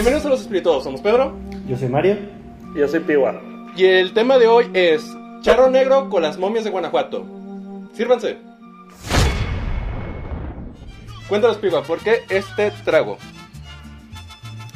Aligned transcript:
Bienvenidos 0.00 0.24
a 0.24 0.30
Los 0.30 0.40
Espirituosos, 0.40 0.84
somos 0.84 1.02
Pedro. 1.02 1.36
Yo 1.68 1.76
soy 1.76 1.90
Mario. 1.90 2.16
Y 2.74 2.78
yo 2.78 2.88
soy 2.88 3.00
Piwa. 3.00 3.38
Y 3.76 3.84
el 3.84 4.14
tema 4.14 4.38
de 4.38 4.46
hoy 4.46 4.70
es 4.72 5.04
Charro 5.42 5.68
Negro 5.68 6.08
con 6.08 6.22
las 6.22 6.38
momias 6.38 6.64
de 6.64 6.70
Guanajuato. 6.70 7.26
Sírvanse. 7.92 8.38
Cuéntanos, 11.28 11.58
Piwa, 11.58 11.82
¿por 11.82 11.98
qué 11.98 12.22
este 12.30 12.72
trago? 12.82 13.18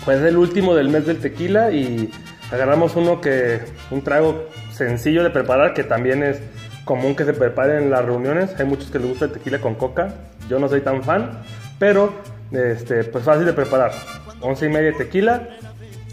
Pues 0.05 0.19
es 0.19 0.27
el 0.27 0.37
último 0.37 0.75
del 0.75 0.91
mes 0.91 1.07
del 1.07 1.19
tequila 1.19 1.73
y 1.73 2.11
agarramos 2.53 2.95
uno 2.95 3.23
que 3.23 3.61
un 3.91 4.03
trago 4.03 4.45
sencillo 4.73 5.25
de 5.25 5.31
preparar 5.31 5.73
que 5.73 5.85
también 5.85 6.23
es 6.23 6.43
común 6.85 7.17
que 7.17 7.25
se 7.25 7.33
prepare 7.33 7.79
en 7.79 7.91
las 7.91 8.05
reuniones. 8.05 8.55
Hay 8.61 8.67
muchos 8.67 8.91
que 8.91 8.99
les 8.99 9.09
gusta 9.09 9.25
el 9.25 9.33
tequila 9.33 9.59
con 9.59 9.75
coca. 9.75 10.17
Yo 10.51 10.59
no 10.59 10.69
soy 10.69 10.83
tan 10.83 11.03
fan, 11.03 11.43
pero 11.79 12.13
este, 12.53 13.05
pues 13.05 13.25
fácil 13.25 13.47
de 13.47 13.53
preparar. 13.53 13.93
Once 14.41 14.67
y 14.67 14.69
media 14.69 14.93
de 14.93 14.99
tequila, 14.99 15.49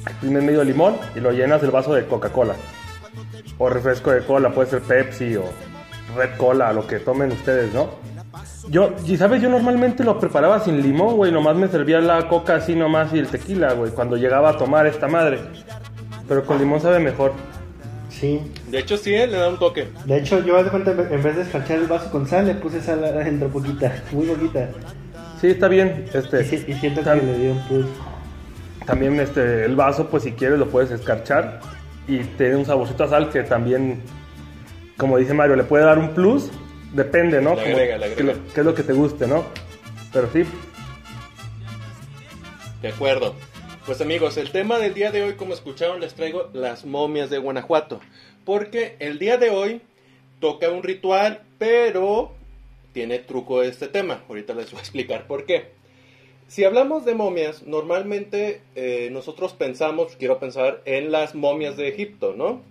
exprimes 0.06 0.44
medio 0.44 0.64
limón 0.64 0.96
y 1.16 1.20
lo 1.20 1.32
llenas 1.32 1.62
el 1.64 1.72
vaso 1.72 1.94
de 1.94 2.06
Coca-Cola. 2.06 2.56
O 3.58 3.70
refresco 3.70 4.12
de 4.12 4.22
cola, 4.22 4.52
puede 4.52 4.70
ser 4.70 4.82
Pepsi 4.82 5.36
o 5.36 5.44
Red 6.16 6.38
Cola, 6.38 6.74
lo 6.74 6.88
que 6.88 7.00
tomen 7.00 7.32
ustedes, 7.32 7.74
¿no? 7.74 7.90
Yo, 8.70 8.94
y 9.06 9.18
sabes, 9.18 9.42
yo 9.42 9.50
normalmente 9.50 10.04
lo 10.04 10.20
preparaba 10.20 10.60
sin 10.60 10.82
limón, 10.82 11.18
güey, 11.18 11.32
nomás 11.32 11.56
me 11.56 11.68
servía 11.68 12.00
la 12.00 12.28
coca 12.28 12.56
así 12.56 12.76
nomás 12.76 13.14
y 13.14 13.20
el 13.20 13.28
tequila, 13.28 13.74
güey, 13.74 13.92
cuando 13.92 14.18
llegaba 14.18 14.50
a 14.50 14.58
tomar 14.58 14.88
esta 14.88 15.08
madre. 15.08 15.40
Pero 16.28 16.46
con 16.46 16.58
limón 16.58 16.80
sabe 16.80 17.00
mejor. 17.00 17.34
Sí. 18.10 18.40
De 18.70 18.80
hecho, 18.80 18.98
sí, 18.98 19.14
eh, 19.14 19.28
le 19.28 19.38
da 19.38 19.50
un 19.50 19.58
toque. 19.58 19.88
De 20.06 20.18
hecho, 20.18 20.44
yo 20.46 20.64
de 20.64 20.70
cuenta, 20.70 20.92
en 20.92 21.24
vez 21.24 21.36
de 21.36 21.42
escarchar 21.42 21.80
el 21.80 21.88
vaso 21.88 22.12
con 22.12 22.28
sal, 22.28 22.46
le 22.46 22.56
puse 22.56 22.82
sal 22.82 23.04
adentro 23.04 23.50
poquita, 23.50 23.94
muy 24.12 24.28
poquita. 24.28 24.70
Sí, 25.42 25.48
está 25.48 25.68
bien. 25.68 26.06
Este, 26.14 26.42
Y, 26.42 26.46
si- 26.46 26.72
y 26.72 26.74
siento 26.76 27.04
que 27.04 27.16
le 27.16 27.38
dio 27.40 27.52
un 27.54 27.68
plus. 27.68 27.86
También 28.86 29.20
este, 29.20 29.66
el 29.66 29.76
vaso, 29.76 30.08
pues 30.08 30.24
si 30.24 30.32
quieres 30.34 30.60
lo 30.60 30.68
puedes 30.70 30.92
escarchar 30.92 31.60
y 32.08 32.20
tiene 32.20 32.56
un 32.58 32.66
saborcito 32.66 33.04
a 33.04 33.08
sal 33.10 33.30
que 33.30 33.44
también, 33.44 34.02
como 34.98 35.18
dice 35.18 35.34
Mario, 35.34 35.56
le 35.56 35.64
puede 35.64 35.84
dar 35.84 35.98
un 36.00 36.10
plus. 36.14 36.50
Depende, 36.94 37.42
¿no? 37.42 37.56
Le 37.56 37.62
Como 37.64 37.76
agrega, 37.76 37.98
le 37.98 38.14
que 38.16 38.24
lo- 38.24 38.32
agrega. 38.32 38.54
qué 38.54 38.60
es 38.62 38.66
lo 38.66 38.76
que 38.76 38.84
te 38.84 38.94
guste, 38.94 39.28
¿no? 39.28 39.46
Pero 40.14 40.30
sí, 40.32 40.44
De 42.82 42.90
acuerdo. 42.90 43.36
Pues 43.86 44.02
amigos, 44.02 44.38
el 44.38 44.52
tema 44.52 44.78
del 44.78 44.94
día 44.94 45.12
de 45.12 45.24
hoy, 45.24 45.34
como 45.34 45.54
escucharon, 45.54 46.00
les 46.02 46.14
traigo 46.14 46.50
las 46.54 46.86
momias 46.86 47.30
de 47.30 47.38
Guanajuato. 47.40 48.00
Porque 48.46 48.96
el 49.00 49.20
día 49.20 49.38
de 49.38 49.50
hoy 49.52 49.82
toca 50.40 50.70
un 50.70 50.82
ritual, 50.84 51.42
pero 51.60 52.34
tiene 52.94 53.20
truco 53.20 53.64
este 53.64 53.88
tema. 53.88 54.24
Ahorita 54.28 54.54
les 54.54 54.72
voy 54.72 54.80
a 54.80 54.82
explicar 54.84 55.28
por 55.28 55.46
qué. 55.46 55.70
Si 56.48 56.66
hablamos 56.66 57.06
de 57.06 57.16
momias, 57.16 57.64
normalmente 57.64 58.62
eh, 58.76 59.10
nosotros 59.12 59.54
pensamos, 59.54 60.16
quiero 60.18 60.40
pensar, 60.40 60.82
en 60.86 61.12
las 61.12 61.34
momias 61.34 61.78
de 61.78 61.88
Egipto, 61.88 62.34
¿no? 62.36 62.62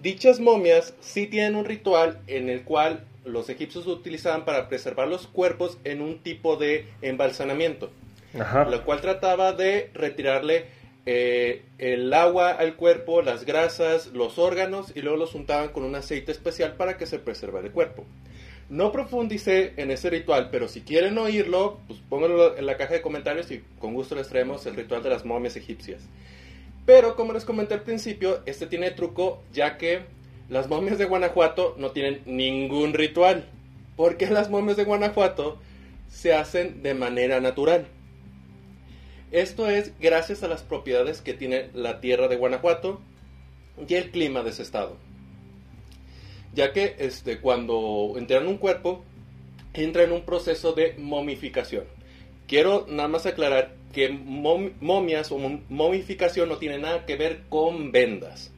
Dichas 0.00 0.40
momias 0.40 0.94
sí 1.00 1.26
tienen 1.26 1.54
un 1.54 1.64
ritual 1.64 2.20
en 2.26 2.48
el 2.48 2.62
cual 2.64 3.04
los 3.24 3.50
egipcios 3.50 3.86
utilizaban 3.86 4.44
para 4.44 4.68
preservar 4.68 5.08
los 5.08 5.26
cuerpos 5.26 5.78
en 5.84 6.00
un 6.00 6.18
tipo 6.20 6.56
de 6.56 6.86
embalsamamiento 7.02 7.90
ajá. 8.38 8.64
la 8.64 8.82
cual 8.82 9.00
trataba 9.00 9.52
de 9.52 9.90
retirarle 9.94 10.66
eh, 11.04 11.62
el 11.78 12.12
agua 12.14 12.50
al 12.50 12.76
cuerpo, 12.76 13.22
las 13.22 13.44
grasas, 13.44 14.08
los 14.08 14.38
órganos 14.38 14.92
y 14.94 15.02
luego 15.02 15.16
los 15.16 15.34
untaban 15.34 15.70
con 15.70 15.82
un 15.82 15.94
aceite 15.94 16.32
especial 16.32 16.74
para 16.74 16.96
que 16.96 17.06
se 17.06 17.18
preservara 17.18 17.66
el 17.66 17.72
cuerpo. 17.72 18.04
No 18.72 18.90
profundicé 18.90 19.74
en 19.76 19.90
ese 19.90 20.08
ritual, 20.08 20.48
pero 20.50 20.66
si 20.66 20.80
quieren 20.80 21.18
oírlo, 21.18 21.78
pues 21.86 22.00
pónganlo 22.08 22.56
en 22.56 22.64
la 22.64 22.78
caja 22.78 22.94
de 22.94 23.02
comentarios 23.02 23.50
y 23.50 23.62
con 23.78 23.92
gusto 23.92 24.14
les 24.14 24.28
traemos 24.28 24.64
el 24.64 24.74
ritual 24.74 25.02
de 25.02 25.10
las 25.10 25.26
momias 25.26 25.56
egipcias. 25.56 26.00
Pero 26.86 27.14
como 27.14 27.34
les 27.34 27.44
comenté 27.44 27.74
al 27.74 27.82
principio, 27.82 28.40
este 28.46 28.66
tiene 28.66 28.90
truco 28.90 29.42
ya 29.52 29.76
que 29.76 30.04
las 30.48 30.70
momias 30.70 30.96
de 30.96 31.04
Guanajuato 31.04 31.74
no 31.76 31.90
tienen 31.90 32.22
ningún 32.24 32.94
ritual. 32.94 33.44
Porque 33.94 34.30
las 34.30 34.48
momias 34.48 34.78
de 34.78 34.84
Guanajuato 34.84 35.58
se 36.08 36.32
hacen 36.32 36.82
de 36.82 36.94
manera 36.94 37.42
natural. 37.42 37.88
Esto 39.32 39.68
es 39.68 39.92
gracias 40.00 40.42
a 40.44 40.48
las 40.48 40.62
propiedades 40.62 41.20
que 41.20 41.34
tiene 41.34 41.68
la 41.74 42.00
tierra 42.00 42.26
de 42.26 42.36
Guanajuato 42.36 43.02
y 43.86 43.92
el 43.96 44.10
clima 44.10 44.42
de 44.42 44.48
ese 44.48 44.62
estado. 44.62 44.96
Ya 46.54 46.72
que 46.72 46.96
este, 46.98 47.40
cuando 47.40 48.12
entran 48.16 48.46
un 48.46 48.58
cuerpo, 48.58 49.02
entra 49.74 50.02
en 50.02 50.12
un 50.12 50.22
proceso 50.22 50.72
de 50.72 50.94
momificación. 50.98 51.84
Quiero 52.46 52.86
nada 52.88 53.08
más 53.08 53.24
aclarar 53.26 53.74
que 53.92 54.10
mom- 54.10 54.72
momias 54.80 55.32
o 55.32 55.38
mom- 55.38 55.62
momificación 55.68 56.48
no 56.48 56.58
tiene 56.58 56.78
nada 56.78 57.06
que 57.06 57.16
ver 57.16 57.42
con 57.48 57.90
vendas. 57.92 58.52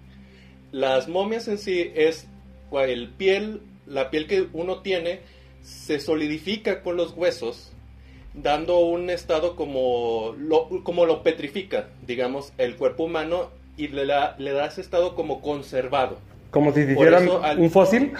Las 0.72 1.08
momias 1.08 1.46
en 1.48 1.58
sí 1.58 1.92
es 1.94 2.26
el 2.72 3.08
piel, 3.10 3.60
la 3.86 4.10
piel 4.10 4.26
que 4.26 4.48
uno 4.52 4.80
tiene 4.82 5.20
se 5.62 6.00
solidifica 6.00 6.82
con 6.82 6.96
los 6.96 7.12
huesos 7.12 7.70
dando 8.34 8.80
un 8.80 9.10
estado 9.10 9.54
como 9.54 10.34
lo, 10.36 10.68
como 10.82 11.06
lo 11.06 11.22
petrifica, 11.22 11.88
digamos, 12.04 12.52
el 12.58 12.74
cuerpo 12.74 13.04
humano 13.04 13.50
y 13.76 13.86
le 13.88 14.04
le 14.04 14.52
da 14.52 14.66
ese 14.66 14.80
estado 14.80 15.14
como 15.14 15.40
conservado. 15.40 16.18
Como 16.54 16.72
si 16.72 16.80
hicieran 16.82 17.24
eso 17.24 17.42
al- 17.44 17.58
un 17.58 17.70
fósil. 17.70 18.12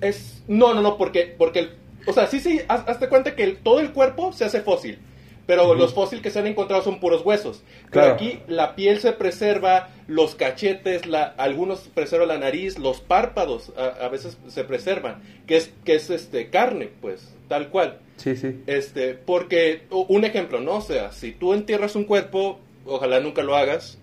Es, 0.00 0.42
no, 0.46 0.74
no, 0.74 0.82
no, 0.82 0.96
porque, 0.98 1.34
porque 1.38 1.58
el, 1.60 1.70
o 2.06 2.12
sea, 2.12 2.26
sí, 2.26 2.40
sí, 2.40 2.60
haz- 2.68 2.84
hazte 2.88 3.08
cuenta 3.08 3.34
que 3.34 3.44
el- 3.44 3.56
todo 3.58 3.80
el 3.80 3.92
cuerpo 3.92 4.32
se 4.32 4.44
hace 4.44 4.60
fósil, 4.60 4.98
pero 5.46 5.74
los 5.74 5.94
fósiles 5.94 6.22
que 6.22 6.30
se 6.30 6.38
han 6.40 6.46
encontrado 6.46 6.82
son 6.82 7.00
puros 7.00 7.24
huesos. 7.24 7.62
Pero 7.90 7.90
Claro. 7.90 8.14
aquí 8.14 8.40
la 8.48 8.74
piel 8.76 8.98
se 9.00 9.12
preserva, 9.12 9.88
los 10.06 10.34
cachetes, 10.34 11.06
la, 11.06 11.22
algunos 11.36 11.80
preservan 11.94 12.28
la 12.28 12.38
nariz, 12.38 12.78
los 12.78 13.00
párpados 13.00 13.72
a, 13.76 14.04
a 14.04 14.08
veces 14.08 14.36
se 14.48 14.64
preservan, 14.64 15.22
que 15.46 15.56
es, 15.56 15.70
que 15.84 15.94
es 15.94 16.10
este, 16.10 16.48
carne, 16.50 16.90
pues, 17.00 17.34
tal 17.48 17.68
cual. 17.68 17.98
Sí, 18.16 18.36
sí. 18.36 18.60
Este, 18.66 19.14
porque, 19.14 19.82
un 19.90 20.24
ejemplo, 20.24 20.60
¿no? 20.60 20.76
O 20.76 20.80
sea, 20.80 21.12
si 21.12 21.30
tú 21.32 21.54
entierras 21.54 21.94
un 21.96 22.04
cuerpo, 22.04 22.58
ojalá 22.84 23.20
nunca 23.20 23.42
lo 23.42 23.56
hagas, 23.56 23.98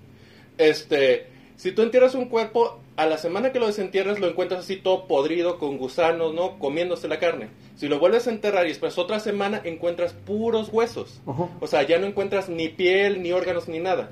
este, 0.58 1.28
si 1.58 1.72
tú 1.72 1.82
entierras 1.84 2.16
un 2.16 2.26
cuerpo, 2.26 2.80
a 2.98 3.06
la 3.06 3.18
semana 3.18 3.52
que 3.52 3.60
lo 3.60 3.68
desentierras 3.68 4.20
lo 4.20 4.28
encuentras 4.28 4.62
así 4.62 4.78
todo 4.78 5.08
podrido, 5.08 5.58
con 5.58 5.78
gusanos, 5.78 6.34
¿no? 6.34 6.58
Comiéndose 6.60 7.08
la 7.08 7.20
carne. 7.20 7.50
Si 7.76 7.88
lo 7.88 8.00
vuelves 8.00 8.28
a 8.28 8.32
enterrar 8.32 8.66
y 8.66 8.70
después 8.70 8.98
otra 8.98 9.20
semana 9.20 9.62
encuentras 9.64 10.14
puros 10.14 10.70
huesos. 10.72 11.22
O 11.60 11.68
sea, 11.68 11.84
ya 11.84 12.00
no 12.00 12.08
encuentras 12.08 12.48
ni 12.48 12.70
piel, 12.70 13.22
ni 13.22 13.32
órganos, 13.32 13.68
ni 13.68 13.80
nada. 13.80 14.12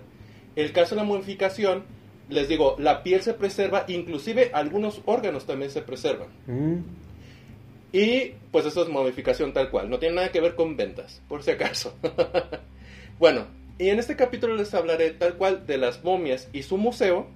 El 0.56 0.74
caso 0.74 0.96
de 0.96 1.02
la 1.02 1.08
momificación, 1.08 1.86
les 2.30 2.48
digo, 2.50 2.76
la 2.78 3.04
piel 3.04 3.22
se 3.22 3.34
preserva, 3.34 3.86
inclusive 3.88 4.52
algunos 4.54 5.02
órganos 5.06 5.46
también 5.46 5.72
se 5.72 5.82
preservan. 5.82 6.28
Mm. 6.46 6.80
Y 7.94 8.34
pues 8.52 8.66
eso 8.66 8.84
es 8.84 8.90
modificación 8.90 9.54
tal 9.54 9.70
cual, 9.70 9.90
no 9.90 10.00
tiene 10.00 10.16
nada 10.16 10.32
que 10.32 10.42
ver 10.42 10.56
con 10.56 10.76
ventas, 10.76 11.22
por 11.30 11.44
si 11.44 11.52
acaso. 11.52 11.96
bueno, 13.20 13.46
y 13.78 13.90
en 13.90 14.00
este 14.00 14.16
capítulo 14.16 14.56
les 14.56 14.74
hablaré 14.74 15.12
tal 15.12 15.36
cual 15.36 15.66
de 15.68 15.78
las 15.78 16.04
momias 16.04 16.50
y 16.54 16.64
su 16.64 16.78
museo, 16.78 17.28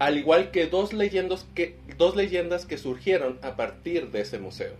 al 0.00 0.18
igual 0.18 0.50
que 0.50 0.66
dos 0.66 0.92
leyendas 0.92 1.46
que, 1.54 2.78
surgieron 2.78 3.38
a 3.42 3.54
partir 3.54 4.10
de 4.10 4.22
ese 4.22 4.40
museo. 4.40 4.72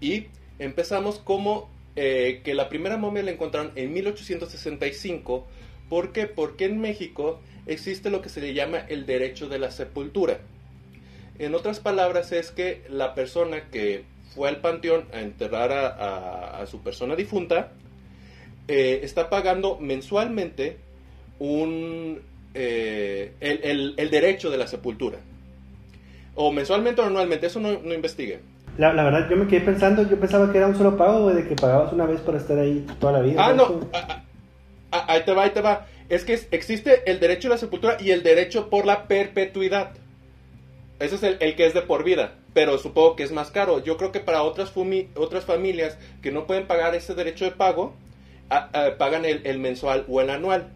Y 0.00 0.26
empezamos 0.60 1.18
como 1.18 1.68
eh, 1.96 2.42
que 2.44 2.54
la 2.54 2.68
primera 2.68 2.98
momia 2.98 3.24
la 3.24 3.32
encontraron 3.32 3.72
en 3.74 3.92
1865. 3.92 5.46
¿Por 5.88 6.12
qué? 6.12 6.26
Porque 6.26 6.66
en 6.66 6.78
México 6.78 7.40
existe 7.66 8.10
lo 8.10 8.22
que 8.22 8.28
se 8.28 8.40
le 8.40 8.54
llama 8.54 8.78
el 8.78 9.06
derecho 9.06 9.48
de 9.48 9.58
la 9.58 9.70
sepultura. 9.70 10.38
En 11.38 11.54
otras 11.54 11.80
palabras, 11.80 12.30
es 12.32 12.50
que 12.50 12.82
la 12.88 13.14
persona 13.14 13.70
que 13.70 14.04
fue 14.34 14.48
al 14.48 14.60
panteón 14.60 15.08
a 15.12 15.20
enterrar 15.20 15.72
a 15.72 16.64
su 16.66 16.82
persona 16.82 17.16
difunta 17.16 17.72
eh, 18.68 19.00
está 19.04 19.30
pagando 19.30 19.78
mensualmente 19.78 20.76
un, 21.38 22.20
eh, 22.56 23.32
el, 23.40 23.60
el- 23.62 23.94
el 23.96 24.10
derecho 24.10 24.50
de 24.50 24.56
la 24.58 24.66
sepultura. 24.66 25.18
O 26.34 26.50
mensualmente 26.52 27.00
o 27.00 27.04
anualmente, 27.04 27.46
eso 27.46 27.60
no, 27.60 27.78
no 27.82 27.94
investigué. 27.94 28.40
La, 28.78 28.92
la 28.92 29.04
verdad, 29.04 29.28
yo 29.30 29.36
me 29.36 29.46
quedé 29.46 29.60
pensando, 29.60 30.02
yo 30.08 30.18
pensaba 30.20 30.50
que 30.52 30.58
era 30.58 30.66
un 30.66 30.76
solo 30.76 30.96
pago, 30.96 31.32
de 31.32 31.46
que 31.48 31.54
pagabas 31.54 31.92
una 31.92 32.04
vez 32.04 32.20
para 32.20 32.38
estar 32.38 32.58
ahí 32.58 32.84
toda 33.00 33.12
la 33.14 33.20
vida. 33.20 33.42
Ah, 33.46 33.52
no, 33.54 33.80
ah, 33.94 34.06
ah, 34.08 34.22
ah, 34.92 35.04
ahí 35.08 35.22
te 35.24 35.32
va, 35.32 35.44
ahí 35.44 35.50
te 35.50 35.60
va. 35.62 35.86
Es 36.08 36.24
que 36.24 36.38
existe 36.50 37.10
el 37.10 37.18
derecho 37.20 37.48
a 37.48 37.52
la 37.52 37.58
sepultura 37.58 37.96
y 38.00 38.10
el 38.10 38.22
derecho 38.22 38.68
por 38.68 38.84
la 38.84 39.08
perpetuidad. 39.08 39.92
Ese 41.00 41.14
es 41.16 41.22
el, 41.22 41.36
el 41.40 41.56
que 41.56 41.66
es 41.66 41.74
de 41.74 41.82
por 41.82 42.04
vida, 42.04 42.34
pero 42.54 42.78
supongo 42.78 43.16
que 43.16 43.22
es 43.22 43.32
más 43.32 43.50
caro. 43.50 43.82
Yo 43.82 43.96
creo 43.96 44.12
que 44.12 44.20
para 44.20 44.42
otras, 44.42 44.74
fumi- 44.74 45.08
otras 45.16 45.44
familias 45.44 45.98
que 46.22 46.30
no 46.30 46.46
pueden 46.46 46.66
pagar 46.66 46.94
ese 46.94 47.14
derecho 47.14 47.44
de 47.46 47.50
pago, 47.52 47.94
pagan 48.98 49.24
el, 49.24 49.40
el 49.44 49.58
mensual 49.58 50.04
o 50.08 50.20
el 50.20 50.30
anual. 50.30 50.68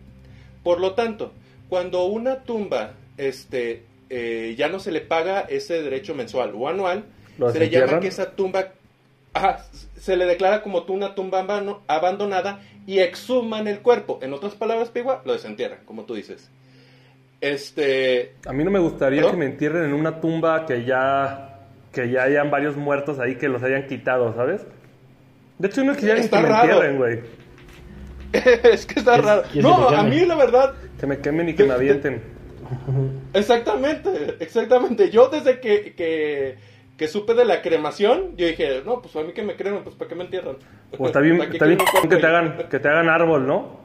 Por 0.62 0.81
lo 0.81 0.94
tanto, 0.94 1.32
cuando 1.70 2.05
una 2.05 2.40
tumba 2.44 2.93
este, 3.17 3.84
eh, 4.11 4.55
ya 4.58 4.69
no 4.69 4.78
se 4.81 4.93
le 4.93 5.00
paga 5.00 5.40
ese 5.49 5.81
derecho 5.82 6.14
mensual 6.14 6.52
o 6.55 6.69
anual, 6.69 7.05
¿Lo 7.38 7.50
se 7.50 7.58
le 7.61 7.70
llama 7.70 8.00
que 8.00 8.08
esa 8.08 8.32
tumba 8.32 8.69
ajá, 9.32 9.64
se 9.96 10.17
le 10.17 10.26
declara 10.26 10.62
como 10.62 10.82
tú 10.82 10.93
una 10.93 11.14
tumba 11.14 11.46
abandonada 11.87 12.61
y 12.87 12.99
exhuman 12.99 13.69
el 13.69 13.78
cuerpo. 13.78 14.19
En 14.20 14.32
otras 14.34 14.55
palabras, 14.55 14.90
Pigua, 14.90 15.22
lo 15.25 15.32
desentierran, 15.32 15.78
como 15.87 16.02
tú 16.05 16.14
dices. 16.14 16.50
Este, 17.40 18.34
A 18.46 18.52
mí 18.52 18.64
no 18.64 18.70
me 18.70 18.78
gustaría 18.81 19.22
¿No? 19.22 19.31
que 19.31 19.37
me 19.37 19.46
entierren 19.46 19.84
en 19.84 19.93
una 19.94 20.20
tumba 20.20 20.67
que 20.67 20.84
ya, 20.84 21.61
que 21.93 22.11
ya 22.11 22.25
hayan 22.25 22.50
varios 22.50 22.76
muertos 22.76 23.19
ahí 23.19 23.37
que 23.37 23.49
los 23.49 23.62
hayan 23.62 23.87
quitado, 23.87 24.34
¿sabes? 24.34 24.62
De 25.58 25.69
hecho, 25.69 25.84
no 25.84 25.93
ni 25.93 25.99
que 26.00 26.12
Está 26.12 26.40
me 26.43 26.49
raro. 26.49 26.64
entierren, 26.64 26.96
güey. 26.99 27.20
es 28.32 28.87
que 28.87 28.99
está 29.00 29.17
¿Qué- 29.17 29.22
raro. 29.22 29.43
No, 29.55 29.88
a 29.88 30.02
mí 30.02 30.20
la 30.26 30.34
verdad, 30.34 30.75
Que 31.00 31.06
me 31.06 31.19
quemen 31.19 31.49
y 31.49 31.55
que 31.55 31.64
me 31.64 31.73
avienten. 31.73 32.23
exactamente, 33.35 34.37
exactamente. 34.41 35.11
Yo 35.11 35.29
desde 35.29 35.58
que, 35.61 35.94
que, 35.94 36.56
que 36.97 37.08
supe 37.08 37.35
de 37.35 37.44
la 37.44 37.62
cremación, 37.62 38.37
yo 38.37 38.47
dije, 38.47 38.82
no, 38.85 39.00
pues 39.00 39.17
a 39.17 39.23
mí 39.23 39.32
que 39.32 39.43
me 39.43 39.56
cremen, 39.56 39.82
pues 39.82 39.97
¿para 39.97 40.08
qué 40.08 40.14
me 40.14 40.25
entierran? 40.25 40.56
O 40.99 41.06
está 41.06 41.20
bien, 41.20 41.38
¿Para 41.38 41.50
qué 41.50 41.56
está 41.56 41.67
bien 41.67 41.79
que 41.79 42.17
te 42.17 42.26
hagan, 42.26 42.69
que 42.69 42.79
te 42.79 42.88
hagan 42.88 43.08
árbol, 43.08 43.47
¿no? 43.47 43.81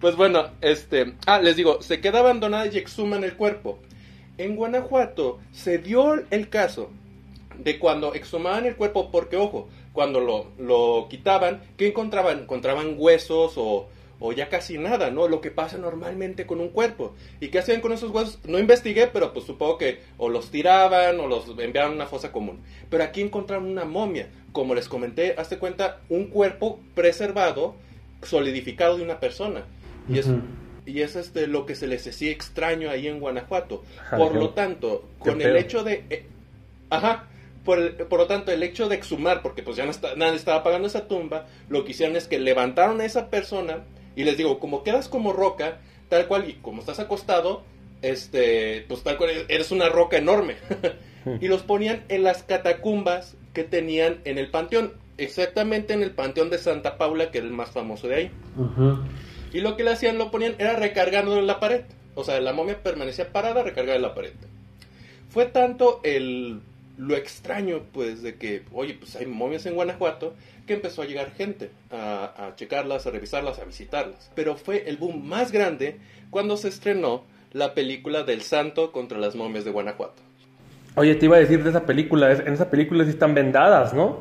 Pues 0.00 0.16
bueno, 0.16 0.46
este, 0.60 1.14
ah, 1.26 1.40
les 1.40 1.54
digo, 1.54 1.80
se 1.80 2.00
queda 2.00 2.18
abandonada 2.18 2.66
y 2.66 2.76
exhuman 2.76 3.22
el 3.22 3.34
cuerpo. 3.34 3.78
En 4.36 4.56
Guanajuato 4.56 5.38
se 5.52 5.78
dio 5.78 6.14
el 6.30 6.48
caso 6.48 6.90
de 7.56 7.78
cuando 7.78 8.12
exhumaban 8.14 8.66
el 8.66 8.74
cuerpo, 8.74 9.12
porque 9.12 9.36
ojo, 9.36 9.68
cuando 9.92 10.20
lo, 10.20 10.46
lo 10.58 11.06
quitaban, 11.10 11.62
¿qué 11.76 11.88
encontraban? 11.88 12.40
Encontraban 12.40 12.94
huesos 12.96 13.54
o, 13.56 13.88
o 14.20 14.32
ya 14.32 14.48
casi 14.48 14.78
nada, 14.78 15.10
¿no? 15.10 15.28
Lo 15.28 15.40
que 15.40 15.50
pasa 15.50 15.76
normalmente 15.78 16.46
con 16.46 16.60
un 16.60 16.68
cuerpo. 16.70 17.14
¿Y 17.40 17.48
qué 17.48 17.58
hacían 17.58 17.80
con 17.80 17.92
esos 17.92 18.10
huesos? 18.10 18.38
No 18.46 18.58
investigué, 18.58 19.06
pero 19.08 19.32
pues 19.32 19.44
supongo 19.44 19.78
que 19.78 20.00
o 20.16 20.28
los 20.28 20.50
tiraban 20.50 21.18
o 21.20 21.26
los 21.26 21.46
enviaban 21.58 21.92
a 21.92 21.94
una 21.96 22.06
fosa 22.06 22.32
común. 22.32 22.60
Pero 22.88 23.04
aquí 23.04 23.20
encontraron 23.20 23.66
una 23.68 23.84
momia. 23.84 24.28
Como 24.52 24.74
les 24.74 24.88
comenté, 24.88 25.34
hazte 25.38 25.58
cuenta, 25.58 26.00
un 26.08 26.26
cuerpo 26.26 26.78
preservado, 26.94 27.74
solidificado 28.22 28.96
de 28.98 29.02
una 29.04 29.18
persona. 29.20 29.64
Y 30.08 30.18
es, 30.18 30.26
Ujú. 30.26 30.40
y 30.86 31.00
es 31.00 31.16
este 31.16 31.46
lo 31.46 31.66
que 31.66 31.74
se 31.74 31.86
les 31.86 32.06
hacía 32.06 32.30
extraño 32.30 32.90
ahí 32.90 33.08
en 33.08 33.20
Guanajuato. 33.20 33.82
Ajá, 34.00 34.16
Por 34.16 34.32
qué- 34.32 34.38
lo 34.38 34.50
tanto, 34.50 35.08
con 35.18 35.40
el 35.40 35.48
pedo. 35.48 35.56
hecho 35.56 35.84
de... 35.84 36.04
eh, 36.10 36.26
ajá. 36.90 37.28
Por, 37.64 37.78
el- 37.78 37.92
por 37.94 38.18
lo 38.18 38.26
tanto, 38.26 38.50
el 38.52 38.62
hecho 38.62 38.88
de 38.88 38.96
exhumar, 38.96 39.42
porque 39.42 39.62
pues 39.62 39.76
ya 39.76 39.84
no 39.84 39.90
está, 39.90 40.14
nadie 40.16 40.36
estaba 40.36 40.62
pagando 40.62 40.88
esa 40.88 41.06
tumba, 41.06 41.46
lo 41.68 41.84
que 41.84 41.92
hicieron 41.92 42.16
es 42.16 42.26
que 42.26 42.38
levantaron 42.40 43.00
a 43.00 43.04
esa 43.04 43.28
persona 43.30 43.84
y 44.16 44.24
les 44.24 44.36
digo, 44.36 44.58
como 44.58 44.82
quedas 44.82 45.08
como 45.08 45.32
roca, 45.32 45.78
tal 46.08 46.26
cual, 46.26 46.48
y 46.48 46.54
como 46.54 46.80
estás 46.80 46.98
acostado, 46.98 47.62
este, 48.02 48.84
pues 48.88 49.02
tal 49.02 49.16
cual, 49.16 49.30
eres 49.48 49.70
una 49.70 49.88
roca 49.88 50.16
enorme. 50.18 50.56
y 51.40 51.46
los 51.48 51.62
ponían 51.62 52.02
en 52.08 52.24
las 52.24 52.42
catacumbas 52.42 53.36
que 53.54 53.62
tenían 53.64 54.20
en 54.24 54.38
el 54.38 54.50
panteón, 54.50 54.94
exactamente 55.18 55.94
en 55.94 56.02
el 56.02 56.10
panteón 56.10 56.50
de 56.50 56.58
Santa 56.58 56.98
Paula, 56.98 57.30
que 57.30 57.38
era 57.38 57.46
el 57.46 57.52
más 57.52 57.70
famoso 57.70 58.08
de 58.08 58.14
ahí. 58.16 58.30
Y 59.52 59.60
lo 59.60 59.76
que 59.76 59.84
le 59.84 59.92
hacían, 59.92 60.18
lo 60.18 60.30
ponían, 60.30 60.56
era 60.58 60.74
recargando 60.76 61.38
en 61.38 61.46
la 61.46 61.60
pared. 61.60 61.82
O 62.14 62.24
sea, 62.24 62.40
la 62.40 62.52
momia 62.52 62.82
permanecía 62.82 63.30
parada, 63.32 63.62
recargada 63.62 63.96
en 63.96 64.02
la 64.02 64.14
pared. 64.14 64.32
Fue 65.30 65.46
tanto 65.46 66.00
el 66.02 66.60
lo 67.06 67.16
extraño, 67.16 67.82
pues, 67.92 68.22
de 68.22 68.36
que, 68.36 68.62
oye, 68.72 68.94
pues 68.94 69.16
hay 69.16 69.26
momias 69.26 69.66
en 69.66 69.74
Guanajuato, 69.74 70.34
que 70.66 70.74
empezó 70.74 71.02
a 71.02 71.06
llegar 71.06 71.32
gente 71.32 71.70
a, 71.90 72.46
a 72.48 72.54
checarlas, 72.56 73.06
a 73.06 73.10
revisarlas, 73.10 73.58
a 73.58 73.64
visitarlas. 73.64 74.30
Pero 74.34 74.56
fue 74.56 74.84
el 74.88 74.96
boom 74.96 75.26
más 75.26 75.50
grande 75.52 75.96
cuando 76.30 76.56
se 76.56 76.68
estrenó 76.68 77.24
la 77.52 77.74
película 77.74 78.22
del 78.22 78.42
santo 78.42 78.92
contra 78.92 79.18
las 79.18 79.34
momias 79.34 79.64
de 79.64 79.70
Guanajuato. 79.72 80.22
Oye, 80.94 81.14
te 81.16 81.24
iba 81.26 81.36
a 81.36 81.40
decir 81.40 81.62
de 81.64 81.70
esa 81.70 81.84
película, 81.86 82.30
es- 82.30 82.40
en 82.40 82.52
esa 82.52 82.70
película 82.70 83.04
sí 83.04 83.10
están 83.10 83.34
vendadas, 83.34 83.92
¿no? 83.94 84.20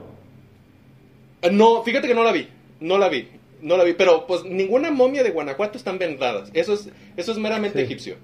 Eh, 1.41 1.51
No, 1.51 1.83
fíjate 1.83 2.07
que 2.07 2.15
no 2.15 2.23
la 2.23 2.31
vi, 2.31 2.47
no 2.79 2.97
la 2.97 3.09
vi, 3.09 3.27
no 3.61 3.77
la 3.77 3.83
vi, 3.83 3.93
pero 3.93 4.25
pues 4.27 4.43
ninguna 4.43 4.91
momia 4.91 5.23
de 5.23 5.31
Guanajuato 5.31 5.77
están 5.77 5.97
vendadas, 5.99 6.49
eso 6.53 6.73
es, 6.73 6.89
eso 7.17 7.31
es 7.31 7.37
meramente 7.37 7.77
Sí. 7.79 7.83
egipcio. 7.85 8.15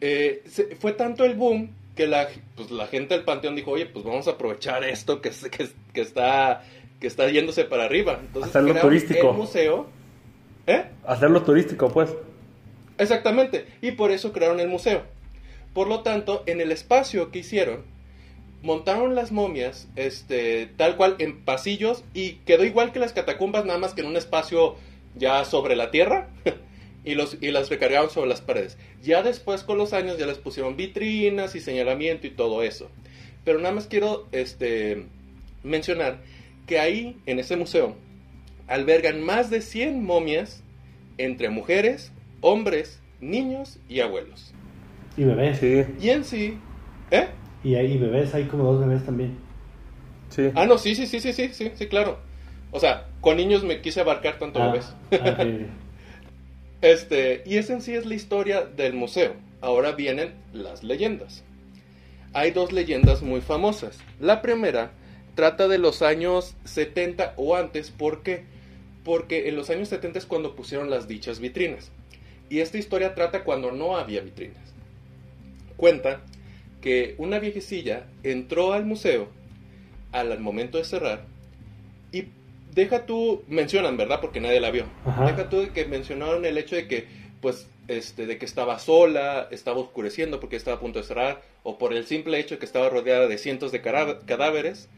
Eh, 0.00 0.42
se- 0.46 0.76
fue 0.76 0.92
tanto 0.92 1.24
el 1.24 1.34
boom 1.34 1.70
que 1.98 2.06
la, 2.06 2.28
pues, 2.54 2.70
la 2.70 2.86
gente 2.86 3.14
del 3.14 3.24
panteón 3.24 3.56
dijo, 3.56 3.72
oye, 3.72 3.84
pues 3.84 4.04
vamos 4.04 4.28
a 4.28 4.30
aprovechar 4.30 4.84
esto 4.84 5.20
que, 5.20 5.30
que, 5.30 5.68
que 5.92 6.00
está, 6.00 6.62
que 7.00 7.08
está 7.08 7.28
yéndose 7.28 7.64
para 7.64 7.86
arriba. 7.86 8.20
Entonces 8.20 8.54
Hacerlo 8.54 8.80
turístico. 8.80 9.30
el 9.32 9.36
museo. 9.36 9.86
¿Eh? 10.68 10.84
Hacerlo 11.04 11.42
turístico, 11.42 11.88
pues. 11.90 12.14
Exactamente, 12.98 13.66
y 13.82 13.90
por 13.92 14.12
eso 14.12 14.32
crearon 14.32 14.60
el 14.60 14.68
museo. 14.68 15.02
Por 15.74 15.88
lo 15.88 16.02
tanto, 16.04 16.44
en 16.46 16.60
el 16.60 16.70
espacio 16.70 17.32
que 17.32 17.40
hicieron, 17.40 17.82
montaron 18.62 19.16
las 19.16 19.32
momias, 19.32 19.88
este, 19.96 20.66
tal 20.76 20.96
cual 20.96 21.16
en 21.18 21.44
pasillos 21.44 22.04
y 22.14 22.34
quedó 22.46 22.64
igual 22.64 22.92
que 22.92 23.00
las 23.00 23.12
catacumbas, 23.12 23.64
nada 23.64 23.80
más 23.80 23.92
que 23.92 24.02
en 24.02 24.06
un 24.06 24.16
espacio 24.16 24.76
ya 25.16 25.44
sobre 25.44 25.74
la 25.74 25.90
tierra 25.90 26.28
y 27.08 27.14
los 27.14 27.38
y 27.40 27.50
las 27.50 27.70
recargaron 27.70 28.10
sobre 28.10 28.28
las 28.28 28.40
paredes. 28.40 28.76
Ya 29.02 29.22
después 29.22 29.62
con 29.62 29.78
los 29.78 29.92
años 29.92 30.18
ya 30.18 30.26
les 30.26 30.38
pusieron 30.38 30.76
vitrinas 30.76 31.54
y 31.54 31.60
señalamiento 31.60 32.26
y 32.26 32.30
todo 32.30 32.62
eso. 32.62 32.88
Pero 33.44 33.58
nada 33.58 33.74
más 33.74 33.86
quiero 33.86 34.26
este 34.32 35.06
mencionar 35.62 36.18
que 36.66 36.78
ahí 36.78 37.16
en 37.26 37.38
ese 37.38 37.56
museo 37.56 37.96
albergan 38.66 39.22
más 39.22 39.48
de 39.50 39.62
100 39.62 40.04
momias 40.04 40.62
entre 41.16 41.48
mujeres, 41.48 42.12
hombres, 42.42 43.00
niños 43.20 43.78
y 43.88 44.00
abuelos. 44.00 44.52
Y 45.16 45.24
bebés. 45.24 45.58
Sí, 45.58 45.84
Y 46.00 46.10
en 46.10 46.24
sí, 46.24 46.58
¿eh? 47.10 47.28
Y 47.64 47.74
hay 47.74 47.92
y 47.92 47.98
bebés, 47.98 48.34
hay 48.34 48.44
como 48.44 48.64
dos 48.72 48.86
bebés 48.86 49.04
también. 49.04 49.36
sí. 50.28 50.50
Ah, 50.54 50.66
no, 50.66 50.76
sí, 50.78 50.94
sí, 50.94 51.06
sí, 51.06 51.18
sí, 51.20 51.32
sí, 51.32 51.48
sí, 51.52 51.72
sí, 51.74 51.86
claro. 51.86 52.18
O 52.70 52.78
sea, 52.78 53.06
con 53.22 53.38
niños 53.38 53.64
me 53.64 53.80
quise 53.80 54.00
abarcar 54.02 54.38
tanto 54.38 54.62
Ah, 54.62 54.66
bebés. 54.70 54.94
ah. 55.12 55.44
Este, 56.80 57.42
y 57.44 57.56
esa 57.56 57.72
en 57.72 57.82
sí 57.82 57.94
es 57.94 58.06
la 58.06 58.14
historia 58.14 58.64
del 58.64 58.94
museo. 58.94 59.34
Ahora 59.60 59.92
vienen 59.92 60.34
las 60.52 60.84
leyendas. 60.84 61.42
Hay 62.32 62.52
dos 62.52 62.72
leyendas 62.72 63.22
muy 63.22 63.40
famosas. 63.40 63.98
La 64.20 64.42
primera 64.42 64.92
trata 65.34 65.66
de 65.66 65.78
los 65.78 66.02
años 66.02 66.54
70 66.64 67.34
o 67.36 67.56
antes. 67.56 67.90
¿Por 67.90 68.22
qué? 68.22 68.44
Porque 69.04 69.48
en 69.48 69.56
los 69.56 69.70
años 69.70 69.88
70 69.88 70.20
es 70.20 70.26
cuando 70.26 70.54
pusieron 70.54 70.90
las 70.90 71.08
dichas 71.08 71.40
vitrinas. 71.40 71.90
Y 72.48 72.60
esta 72.60 72.78
historia 72.78 73.14
trata 73.14 73.44
cuando 73.44 73.72
no 73.72 73.96
había 73.96 74.20
vitrinas. 74.20 74.74
Cuenta 75.76 76.20
que 76.80 77.14
una 77.18 77.38
viejecilla 77.38 78.06
entró 78.22 78.72
al 78.72 78.86
museo 78.86 79.28
al 80.12 80.38
momento 80.40 80.78
de 80.78 80.84
cerrar 80.84 81.24
y 82.12 82.24
deja 82.78 83.04
tú, 83.06 83.42
mencionan, 83.48 83.96
¿verdad? 83.96 84.20
Porque 84.20 84.40
nadie 84.40 84.60
la 84.60 84.70
vio. 84.70 84.86
Ajá. 85.04 85.26
Deja 85.26 85.48
tú 85.50 85.60
de 85.60 85.68
que 85.70 85.84
mencionaron 85.84 86.44
el 86.44 86.56
hecho 86.56 86.76
de 86.76 86.86
que, 86.88 87.06
pues, 87.40 87.66
este, 87.88 88.26
de 88.26 88.38
que 88.38 88.44
estaba 88.46 88.78
sola, 88.78 89.48
estaba 89.50 89.78
oscureciendo 89.78 90.40
porque 90.40 90.56
estaba 90.56 90.76
a 90.76 90.80
punto 90.80 90.98
de 90.98 91.04
cerrar, 91.04 91.42
o 91.62 91.76
por 91.78 91.92
el 91.92 92.06
simple 92.06 92.38
hecho 92.38 92.54
de 92.54 92.58
que 92.58 92.66
estaba 92.66 92.88
rodeada 92.88 93.26
de 93.26 93.38
cientos 93.38 93.72
de 93.72 93.80
cadáveres, 93.82 94.88